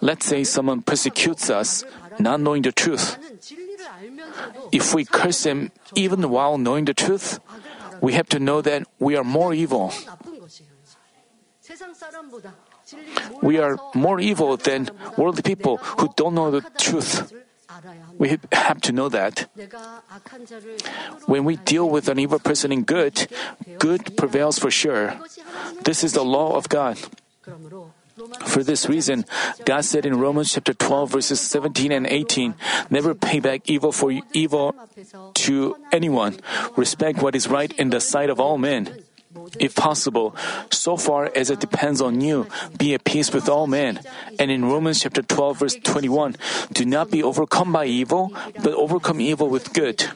[0.00, 1.84] Let's say someone persecutes us,
[2.18, 3.18] not knowing the truth.
[4.72, 7.40] If we curse him even while knowing the truth,
[8.00, 9.92] we have to know that we are more evil.
[13.42, 17.32] We are more evil than worldly people who don't know the truth.
[18.18, 19.46] We have to know that.
[21.26, 23.26] When we deal with an evil person in good,
[23.78, 25.18] good prevails for sure.
[25.82, 26.98] This is the law of God.
[28.46, 29.24] For this reason,
[29.64, 32.54] God said in Romans chapter 12 verses 17 and 18,
[32.88, 34.74] never pay back evil for evil
[35.34, 36.38] to anyone.
[36.76, 39.03] Respect what is right in the sight of all men
[39.58, 40.34] if possible,
[40.70, 42.46] so far as it depends on you,
[42.78, 44.00] be at peace with all men.
[44.38, 46.36] And in Romans chapter 12 verse 21,
[46.72, 48.32] do not be overcome by evil,
[48.62, 50.10] but overcome evil with good.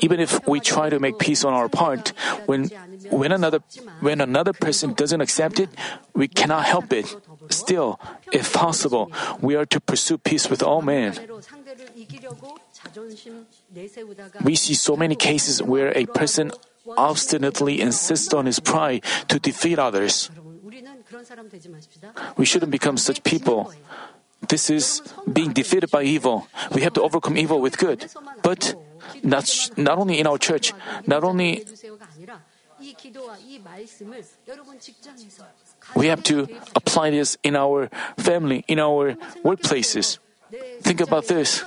[0.00, 2.12] Even if we try to make peace on our part,
[2.46, 2.70] when
[3.10, 3.60] when another
[4.00, 5.70] when another person doesn't accept it,
[6.14, 7.14] we cannot help it.
[7.50, 8.00] Still,
[8.32, 11.18] if possible, we are to pursue peace with all men.
[14.44, 16.52] We see so many cases where a person
[16.96, 20.30] obstinately insists on his pride to defeat others.
[22.36, 23.72] We shouldn't become such people.
[24.48, 25.00] This is
[25.32, 26.48] being defeated by evil.
[26.72, 28.06] We have to overcome evil with good.
[28.42, 28.74] But
[29.22, 30.72] not, not only in our church,
[31.06, 31.64] not only
[35.96, 39.14] we have to apply this in our family, in our
[39.44, 40.18] workplaces.
[40.82, 41.64] Think about this.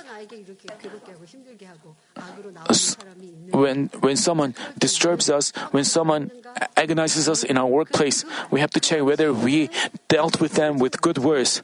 [3.50, 6.30] When, when someone disturbs us, when someone
[6.76, 9.70] agonizes us in our workplace, we have to check whether we
[10.08, 11.62] dealt with them with good words,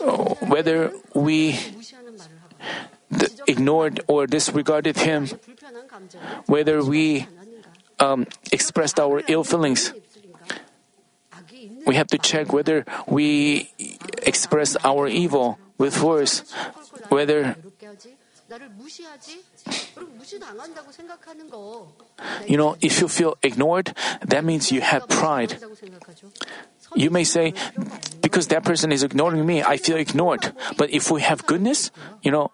[0.00, 1.58] oh, whether we
[3.46, 5.28] ignored or disregarded him,
[6.46, 7.26] whether we
[7.98, 9.92] um, expressed our ill feelings.
[11.86, 13.70] We have to check whether we
[14.22, 16.42] express our evil with force,
[17.08, 17.56] whether
[22.46, 25.56] you know, if you feel ignored, that means you have pride.
[26.94, 27.52] You may say,
[28.22, 30.52] because that person is ignoring me, I feel ignored.
[30.76, 31.90] But if we have goodness,
[32.22, 32.50] you know,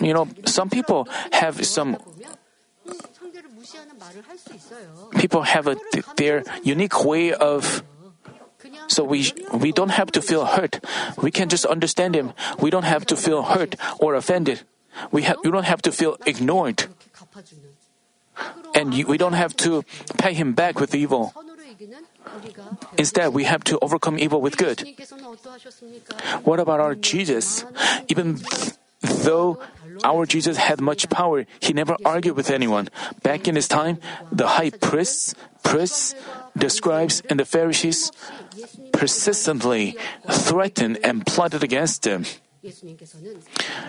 [0.00, 1.96] you know, some people have some
[5.18, 5.76] people have a,
[6.16, 7.82] their unique way of
[8.88, 10.80] so we, we don't have to feel hurt.
[11.20, 12.32] We can just understand Him.
[12.60, 14.62] We don't have to feel hurt or offended.
[15.10, 16.86] We, ha- we don't have to feel ignored.
[18.74, 19.84] And you, we don't have to
[20.18, 21.32] pay Him back with evil.
[22.96, 24.84] Instead, we have to overcome evil with good.
[26.44, 27.64] What about our Jesus?
[28.08, 28.40] Even
[29.00, 29.58] though
[30.04, 32.88] our Jesus had much power, he never argued with anyone.
[33.22, 33.98] Back in his time,
[34.30, 36.14] the high priests, priests,
[36.54, 38.12] the scribes and the Pharisees
[38.92, 39.96] persistently
[40.30, 42.24] threatened and plotted against him.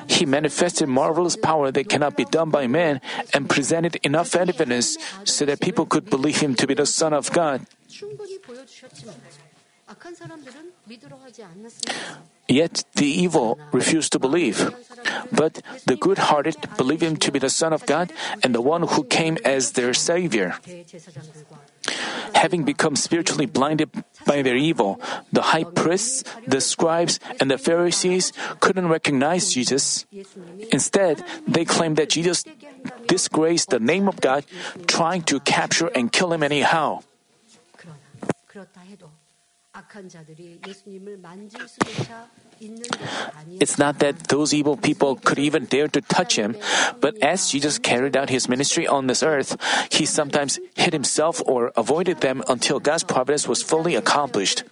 [0.08, 3.02] He manifested marvelous power that cannot be done by man
[3.34, 7.32] and presented enough evidence so that people could believe him to be the Son of
[7.32, 7.62] God.
[12.50, 14.74] Yet the evil refused to believe.
[15.32, 18.12] But the good hearted believed him to be the Son of God
[18.44, 20.56] and the one who came as their Savior.
[22.36, 23.90] Having become spiritually blinded
[24.26, 25.00] by their evil,
[25.32, 30.06] the high priests, the scribes, and the Pharisees couldn't recognize Jesus.
[30.72, 32.44] Instead, they claimed that Jesus
[33.08, 34.46] disgraced the name of God,
[34.88, 37.04] trying to capture and kill him anyhow.
[43.60, 46.56] It's not that those evil people could even dare to touch him,
[47.00, 49.58] but as Jesus carried out his ministry on this earth,
[49.92, 54.64] he sometimes hid himself or avoided them until God's providence was fully accomplished.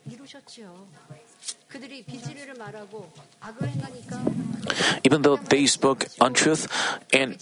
[5.04, 6.68] Even though they spoke untruth
[7.14, 7.38] and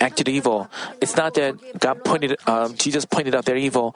[0.00, 0.68] acted evil,
[1.00, 3.94] it's not that God pointed, uh, Jesus pointed out their evil.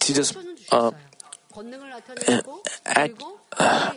[0.00, 0.36] Jesus
[0.70, 0.92] uh,
[2.86, 3.22] act,
[3.58, 3.92] uh,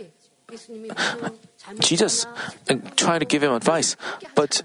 [1.80, 2.26] Jesus
[2.70, 3.96] uh, tried to give him advice,
[4.36, 4.64] but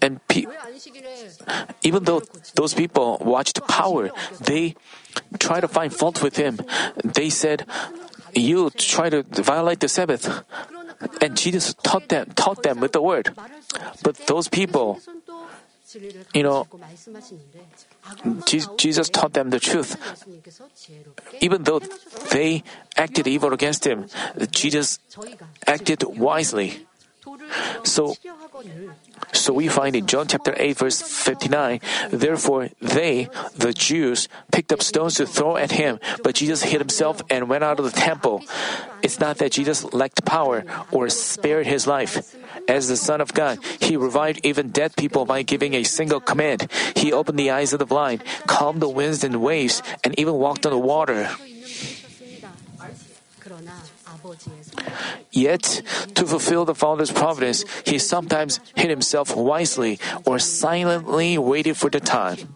[0.00, 0.44] and pe-
[1.82, 2.22] even though
[2.54, 4.10] those people watched power,
[4.40, 4.74] they
[5.38, 6.58] tried to find fault with him.
[7.04, 7.66] They said,
[8.34, 10.42] "You try to violate the Sabbath,"
[11.20, 13.34] and Jesus taught them taught them with the word.
[14.02, 14.98] But those people
[16.34, 16.66] you know,
[18.76, 19.96] Jesus taught them the truth.
[21.40, 21.80] Even though
[22.30, 22.62] they
[22.96, 24.06] acted evil against him,
[24.50, 24.98] Jesus
[25.66, 26.86] acted wisely.
[27.84, 28.14] So,
[29.32, 34.82] so we find in John chapter 8 verse 59, therefore they, the Jews, picked up
[34.82, 38.42] stones to throw at him, but Jesus hid himself and went out of the temple.
[39.02, 42.34] It's not that Jesus lacked power or spared his life.
[42.68, 46.68] As the Son of God, he revived even dead people by giving a single command.
[46.94, 50.66] He opened the eyes of the blind, calmed the winds and waves, and even walked
[50.66, 51.30] on the water.
[55.30, 55.82] Yet,
[56.14, 62.00] to fulfill the Father's providence, he sometimes hid himself wisely or silently waited for the
[62.00, 62.54] time.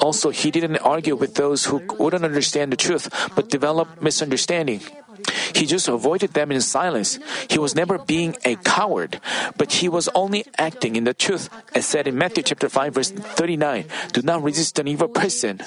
[0.00, 4.80] Also, he didn't argue with those who wouldn't understand the truth but developed misunderstanding.
[5.54, 7.18] He just avoided them in silence.
[7.48, 9.20] He was never being a coward,
[9.56, 13.10] but he was only acting in the truth, as said in Matthew chapter 5 verse
[13.10, 15.60] 39, do not resist an evil person.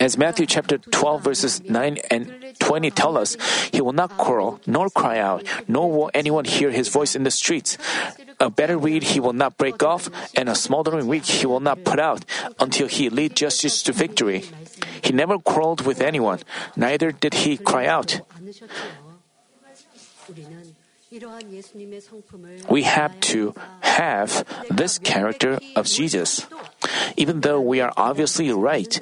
[0.00, 3.36] As Matthew chapter 12 verses 9 and 20 tell us,
[3.72, 7.30] he will not quarrel, nor cry out, nor will anyone hear his voice in the
[7.30, 7.78] streets.
[8.40, 11.84] A better reed he will not break off, and a smoldering wick he will not
[11.84, 12.24] put out,
[12.60, 14.44] until he lead justice to victory.
[15.02, 16.40] He never quarreled with anyone,
[16.76, 18.20] neither did he cry out.
[22.68, 26.46] We have to have this character of Jesus.
[27.16, 29.00] Even though we are obviously right,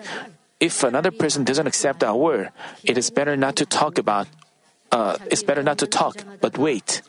[0.61, 2.51] if another person doesn't accept our word,
[2.85, 4.29] it is better not to talk about.
[4.93, 7.03] Uh, it's better not to talk, but wait.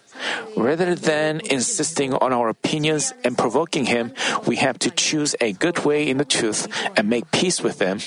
[0.58, 4.14] Rather than insisting on our opinions and provoking him,
[4.48, 6.68] we have to choose a good way in the truth
[6.98, 8.00] and make peace with them.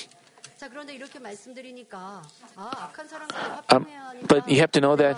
[3.69, 3.87] Um,
[4.27, 5.17] but you have to know that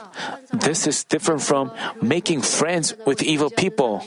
[0.53, 1.71] this is different from
[2.01, 4.03] making friends with evil people.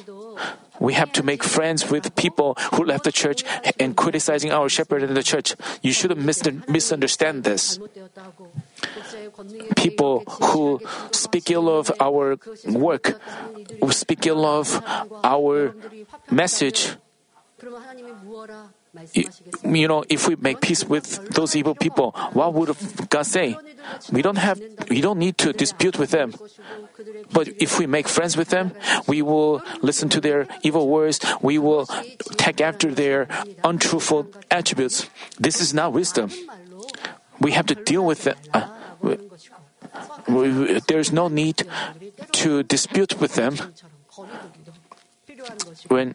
[0.78, 3.44] We have to make friends with people who left the church
[3.80, 5.56] and criticizing our shepherd in the church.
[5.82, 6.20] You shouldn't
[6.68, 7.78] misunderstand this.
[9.76, 10.22] People
[10.52, 10.80] who
[11.12, 12.36] speak ill of our
[12.68, 13.16] work,
[13.80, 14.82] who speak ill of
[15.24, 15.74] our
[16.30, 16.96] message,
[19.64, 22.76] you know, if we make peace with those evil people, what would
[23.08, 23.56] God say?
[24.10, 26.34] We don't have, we don't need to dispute with them.
[27.32, 28.72] But if we make friends with them,
[29.06, 31.20] we will listen to their evil words.
[31.40, 31.86] We will
[32.36, 33.28] take after their
[33.64, 35.08] untruthful attributes.
[35.38, 36.30] This is not wisdom.
[37.40, 38.36] We have to deal with them.
[38.52, 38.68] Uh,
[40.88, 41.62] there's no need
[42.32, 43.56] to dispute with them.
[45.88, 46.14] When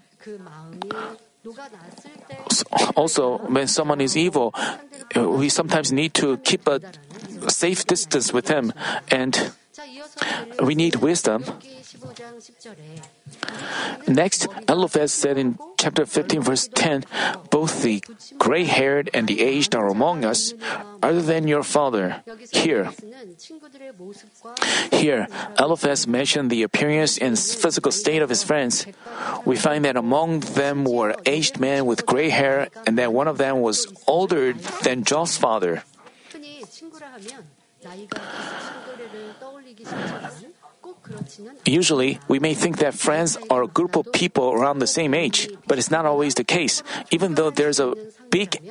[2.95, 4.53] also, when someone is evil,
[5.15, 6.79] uh, we sometimes need to keep a
[7.49, 8.73] safe distance with him,
[9.09, 9.51] and
[10.63, 11.43] we need wisdom.
[14.07, 17.05] Next, Eliphaz said in chapter 15, verse 10
[17.49, 18.03] Both the
[18.37, 20.53] gray haired and the aged are among us
[21.01, 22.23] other than your father.
[22.51, 22.91] Here,
[24.91, 25.27] here,
[25.59, 28.85] Eliphaz mentioned the appearance and physical state of his friends.
[29.45, 33.37] We find that among them were aged men with gray hair, and that one of
[33.37, 35.83] them was older than Job's father.
[41.65, 45.49] Usually, we may think that friends are a group of people around the same age,
[45.67, 47.93] but it's not always the case, even though there's a
[48.29, 48.61] big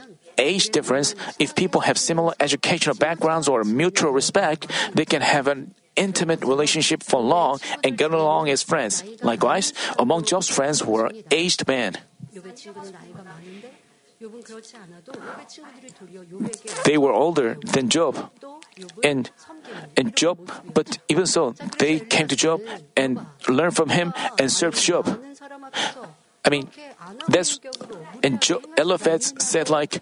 [0.40, 5.74] age difference, if people have similar educational backgrounds or mutual respect, they can have an
[5.96, 9.04] intimate relationship for long and get along as friends.
[9.22, 11.98] Likewise, among Job's friends were aged men.
[16.84, 18.30] They were older than Job,
[19.02, 19.30] and
[19.96, 20.36] and Job.
[20.74, 22.60] But even so, they came to Job
[22.96, 25.08] and learned from him and served Job.
[26.44, 26.68] I mean,
[27.28, 27.60] that's
[28.22, 28.40] and
[28.76, 30.00] Eliphaz said like,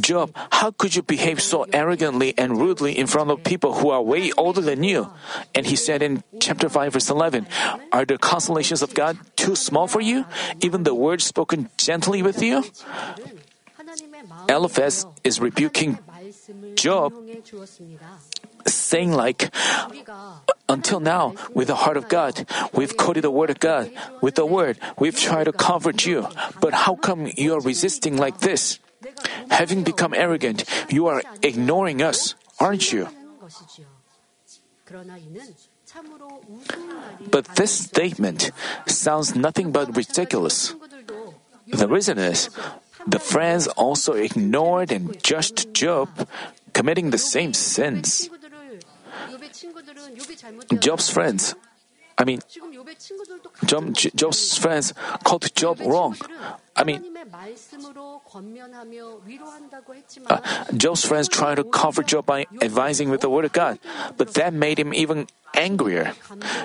[0.00, 4.02] Job, how could you behave so arrogantly and rudely in front of people who are
[4.02, 5.10] way older than you?
[5.54, 7.46] And he said in chapter 5 verse 11,
[7.92, 10.24] Are the consolations of God too small for you?
[10.60, 12.64] Even the words spoken gently with you?
[14.48, 15.98] Eliphaz is rebuking
[16.74, 17.12] Job,
[18.66, 19.50] saying like,
[20.68, 23.90] until now, with the heart of God, we've quoted the word of God.
[24.20, 26.26] With the word, we've tried to comfort you.
[26.60, 28.80] But how come you are resisting like this?
[29.50, 33.08] Having become arrogant, you are ignoring us, aren't you?
[37.30, 38.50] But this statement
[38.86, 40.74] sounds nothing but ridiculous.
[41.66, 42.50] The reason is,
[43.06, 46.08] the friends also ignored and judged Job,
[46.72, 48.30] committing the same sins.
[50.78, 51.54] Job's friends,
[52.18, 52.40] I mean,
[53.64, 56.16] Job, Job's friends called Job wrong.
[56.74, 57.04] I mean,
[60.28, 63.78] uh, Job's friends tried to comfort Job by advising with the word of God,
[64.16, 66.12] but that made him even angrier.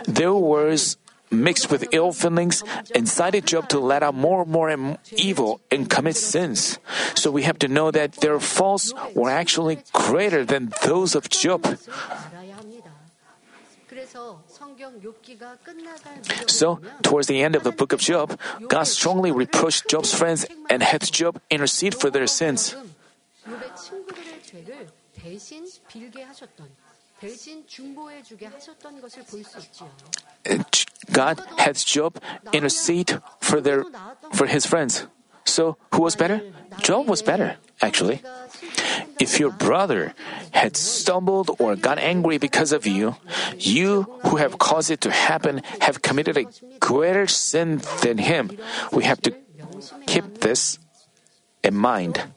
[0.07, 0.97] Their words
[1.31, 6.17] mixed with ill feelings incited Job to let out more and more evil and commit
[6.17, 6.77] sins.
[7.15, 11.65] So we have to know that their faults were actually greater than those of Job.
[16.47, 20.81] So, towards the end of the book of Job, God strongly reproached Job's friends and
[20.83, 22.75] had Job intercede for their sins.
[31.11, 32.17] God had Job
[32.51, 33.85] intercede for their
[34.33, 35.05] for his friends.
[35.45, 36.41] So who was better?
[36.79, 38.21] Job was better, actually.
[39.21, 40.17] If your brother
[40.49, 43.21] had stumbled or got angry because of you,
[43.53, 46.49] you who have caused it to happen have committed a
[46.81, 48.57] greater sin than him.
[48.91, 49.37] We have to
[50.09, 50.81] keep this
[51.61, 52.33] in mind.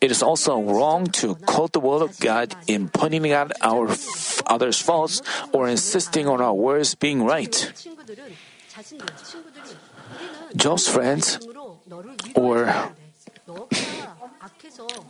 [0.00, 4.42] It is also wrong to quote the word of God in pointing out our f-
[4.44, 5.22] others' faults
[5.52, 7.56] or insisting on our words being right.
[10.56, 11.40] Job's friends
[12.34, 12.68] or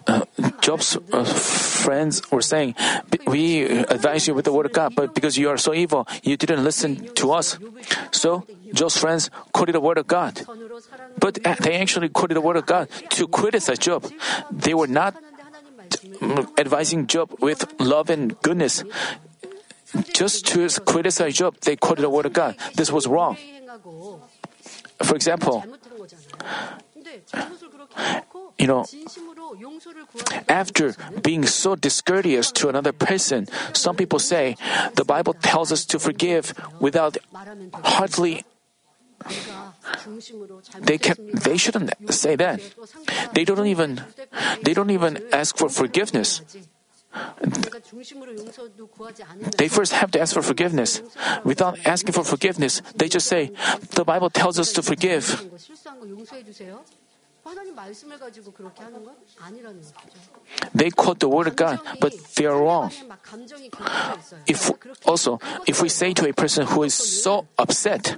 [0.06, 0.24] uh,
[0.60, 2.74] Job's uh, friends were saying,
[3.26, 6.36] We advise you with the word of God, but because you are so evil, you
[6.36, 7.58] didn't listen to us.
[8.10, 10.40] So, Job's friends quoted the word of God.
[11.18, 14.10] But they actually quoted the word of God to criticize Job.
[14.50, 15.14] They were not
[16.58, 18.84] advising Job with love and goodness.
[20.12, 22.56] Just to criticize Job, they quoted the word of God.
[22.74, 23.36] This was wrong.
[25.02, 25.62] For example,
[28.64, 28.88] you know,
[30.48, 33.44] after being so discourteous to another person,
[33.74, 34.56] some people say
[34.96, 37.18] the Bible tells us to forgive without
[38.00, 38.48] hardly.
[40.80, 42.64] They kept, they shouldn't say that.
[43.36, 44.00] They don't even
[44.64, 46.40] they don't even ask for forgiveness.
[49.60, 51.02] They first have to ask for forgiveness.
[51.44, 53.52] Without asking for forgiveness, they just say,
[53.92, 55.28] The Bible tells us to forgive.
[60.74, 62.90] They quote the word of God, but they are wrong.
[64.46, 64.70] If
[65.06, 68.16] also, if we say to a person who is so upset,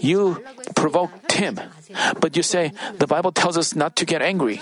[0.00, 0.42] you
[0.74, 1.58] provoked him,
[2.20, 4.60] but you say the Bible tells us not to get angry.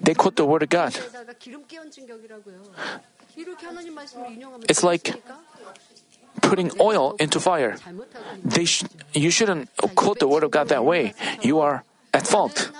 [0.00, 0.94] They quote the word of God.
[4.68, 5.14] It's like
[6.46, 7.76] putting oil into fire.
[8.64, 11.14] Sh- you shouldn't quote the word of God that way.
[11.42, 11.82] You are
[12.14, 12.70] at fault.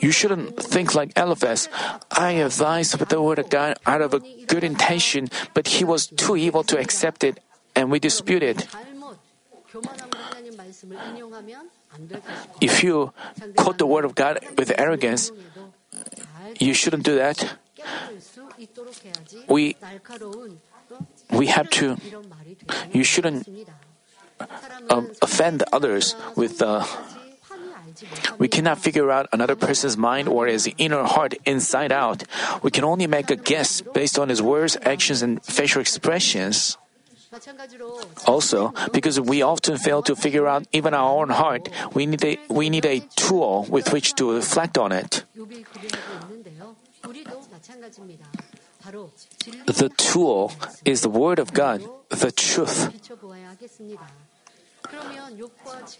[0.00, 1.68] You shouldn't think like Eliphaz.
[2.10, 6.06] I advised with the word of God out of a good intention, but he was
[6.06, 7.38] too evil to accept it,
[7.76, 8.66] and we disputed.
[12.60, 13.12] If you
[13.56, 15.32] quote the word of God with arrogance,
[16.60, 17.56] you shouldn't do that.
[19.48, 19.76] We
[21.32, 21.96] we have to.
[22.92, 23.48] You shouldn't
[24.88, 26.62] uh, offend others with.
[26.62, 26.84] Uh,
[28.38, 32.24] we cannot figure out another person's mind or his inner heart inside out.
[32.62, 36.76] We can only make a guess based on his words, actions, and facial expressions.
[38.26, 42.38] Also, because we often fail to figure out even our own heart, we need a,
[42.48, 45.24] we need a tool with which to reflect on it.
[48.82, 50.52] The tool
[50.84, 52.90] is the Word of God, the truth.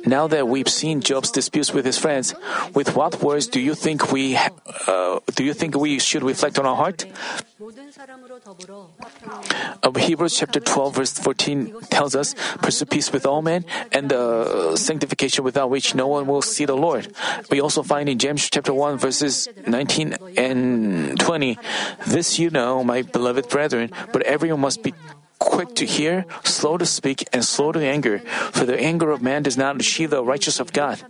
[0.06, 2.34] Now that we've seen Job's disputes with his friends,
[2.74, 6.66] with what words do you think we uh, do you think we should reflect on
[6.66, 7.04] our heart?
[9.82, 14.76] Uh, Hebrews chapter 12 verse 14 tells us, pursue peace with all men and the
[14.76, 17.14] sanctification without which no one will see the Lord.
[17.50, 21.58] We also find in James chapter 1 verses 19 and 20,
[22.08, 24.92] this you know, my beloved brethren, but everyone must be
[25.42, 28.22] quick to hear, slow to speak, and slow to anger,
[28.54, 31.02] for the anger of man does not achieve the righteousness of God.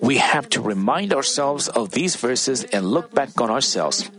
[0.00, 4.10] We have to remind ourselves of these verses and look back on ourselves.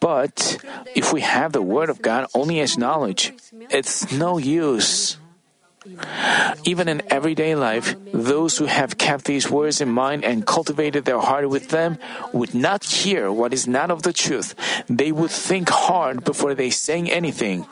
[0.00, 0.58] But
[0.94, 3.32] if we have the Word of God only as knowledge,
[3.70, 5.16] it's no use.
[6.64, 11.20] Even in everyday life, those who have kept these words in mind and cultivated their
[11.20, 11.98] heart with them
[12.32, 14.54] would not hear what is not of the truth.
[14.88, 17.66] They would think hard before they say anything.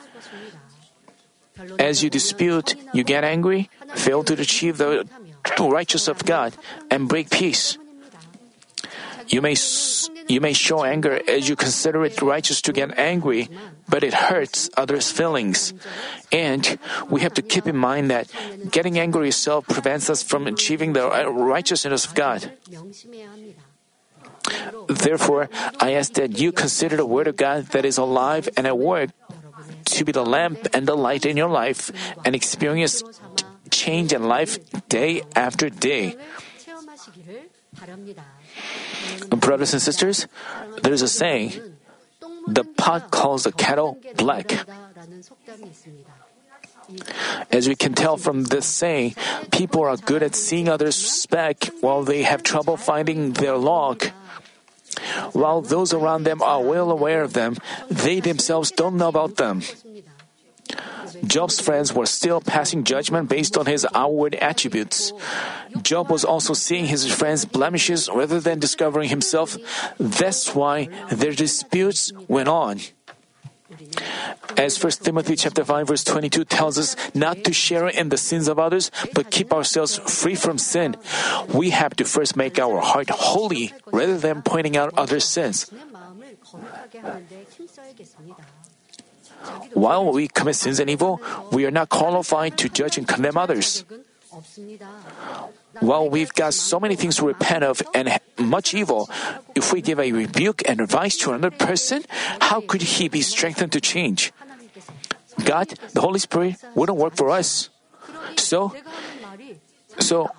[1.79, 5.07] As you dispute, you get angry, fail to achieve the
[5.59, 6.53] righteousness of God,
[6.89, 7.77] and break peace.
[9.27, 9.55] You may,
[10.27, 13.49] you may show anger as you consider it righteous to get angry,
[13.89, 15.73] but it hurts others' feelings.
[16.31, 16.77] And
[17.09, 18.29] we have to keep in mind that
[18.71, 22.51] getting angry itself prevents us from achieving the righteousness of God.
[24.87, 25.49] Therefore,
[25.79, 29.11] I ask that you consider the Word of God that is alive and at work
[29.85, 31.91] to be the lamp and the light in your life
[32.25, 33.03] and experience
[33.71, 34.59] change in life
[34.89, 36.15] day after day.
[39.29, 40.27] Brothers and sisters,
[40.81, 41.53] there is a saying,
[42.47, 44.65] the pot calls the kettle black.
[47.51, 49.15] As we can tell from this saying,
[49.51, 54.03] people are good at seeing others' speck while they have trouble finding their log.
[55.31, 57.57] While those around them are well aware of them,
[57.89, 59.61] they themselves don't know about them.
[61.25, 65.13] Job's friends were still passing judgment based on his outward attributes.
[65.81, 69.57] Job was also seeing his friends' blemishes rather than discovering himself.
[69.99, 72.81] That's why their disputes went on.
[74.57, 78.47] As 1 Timothy chapter 5 verse 22 tells us not to share in the sins
[78.47, 80.95] of others, but keep ourselves free from sin,
[81.53, 85.71] we have to first make our heart holy rather than pointing out others' sins.
[89.73, 91.21] While we commit sins and evil,
[91.51, 93.85] we are not qualified to judge and condemn others.
[95.79, 99.09] While we've got so many things to repent of and much evil,
[99.55, 102.03] if we give a rebuke and advice to another person,
[102.41, 104.33] how could he be strengthened to change?
[105.45, 107.69] God, the Holy Spirit, wouldn't work for us.
[108.37, 108.73] So,
[109.99, 110.29] so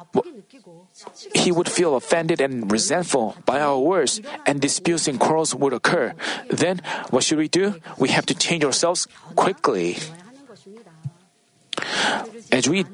[1.35, 6.15] he would feel offended and resentful by our words, and disputes and quarrels would occur.
[6.51, 6.81] Then,
[7.11, 7.81] what should we do?
[7.99, 9.99] We have to change ourselves quickly.
[12.53, 12.87] As we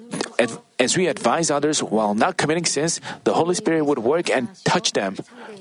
[0.81, 4.93] as we advise others while not committing sins, the Holy Spirit would work and touch
[4.93, 5.17] them.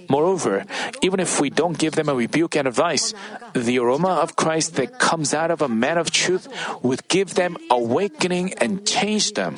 [0.08, 0.64] Moreover,
[1.04, 3.14] even if we don't give them a rebuke and advice,
[3.54, 6.48] the aroma of Christ that comes out of a man of truth
[6.82, 9.58] would give them awakening and change them.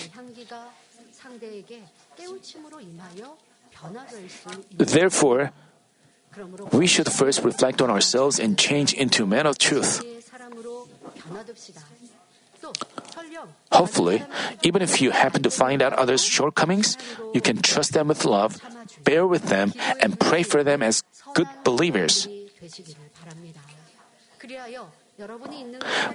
[4.78, 5.52] Therefore,
[6.72, 10.02] we should first reflect on ourselves and change into men of truth.
[13.72, 14.24] Hopefully,
[14.64, 16.98] even if you happen to find out others' shortcomings,
[17.34, 18.62] you can trust them with love,
[19.04, 21.04] bear with them, and pray for them as
[21.34, 22.28] good believers.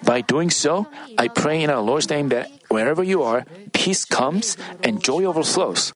[0.03, 0.87] By doing so,
[1.19, 5.96] I pray in our Lord's name that wherever you are, peace comes and joy overflows.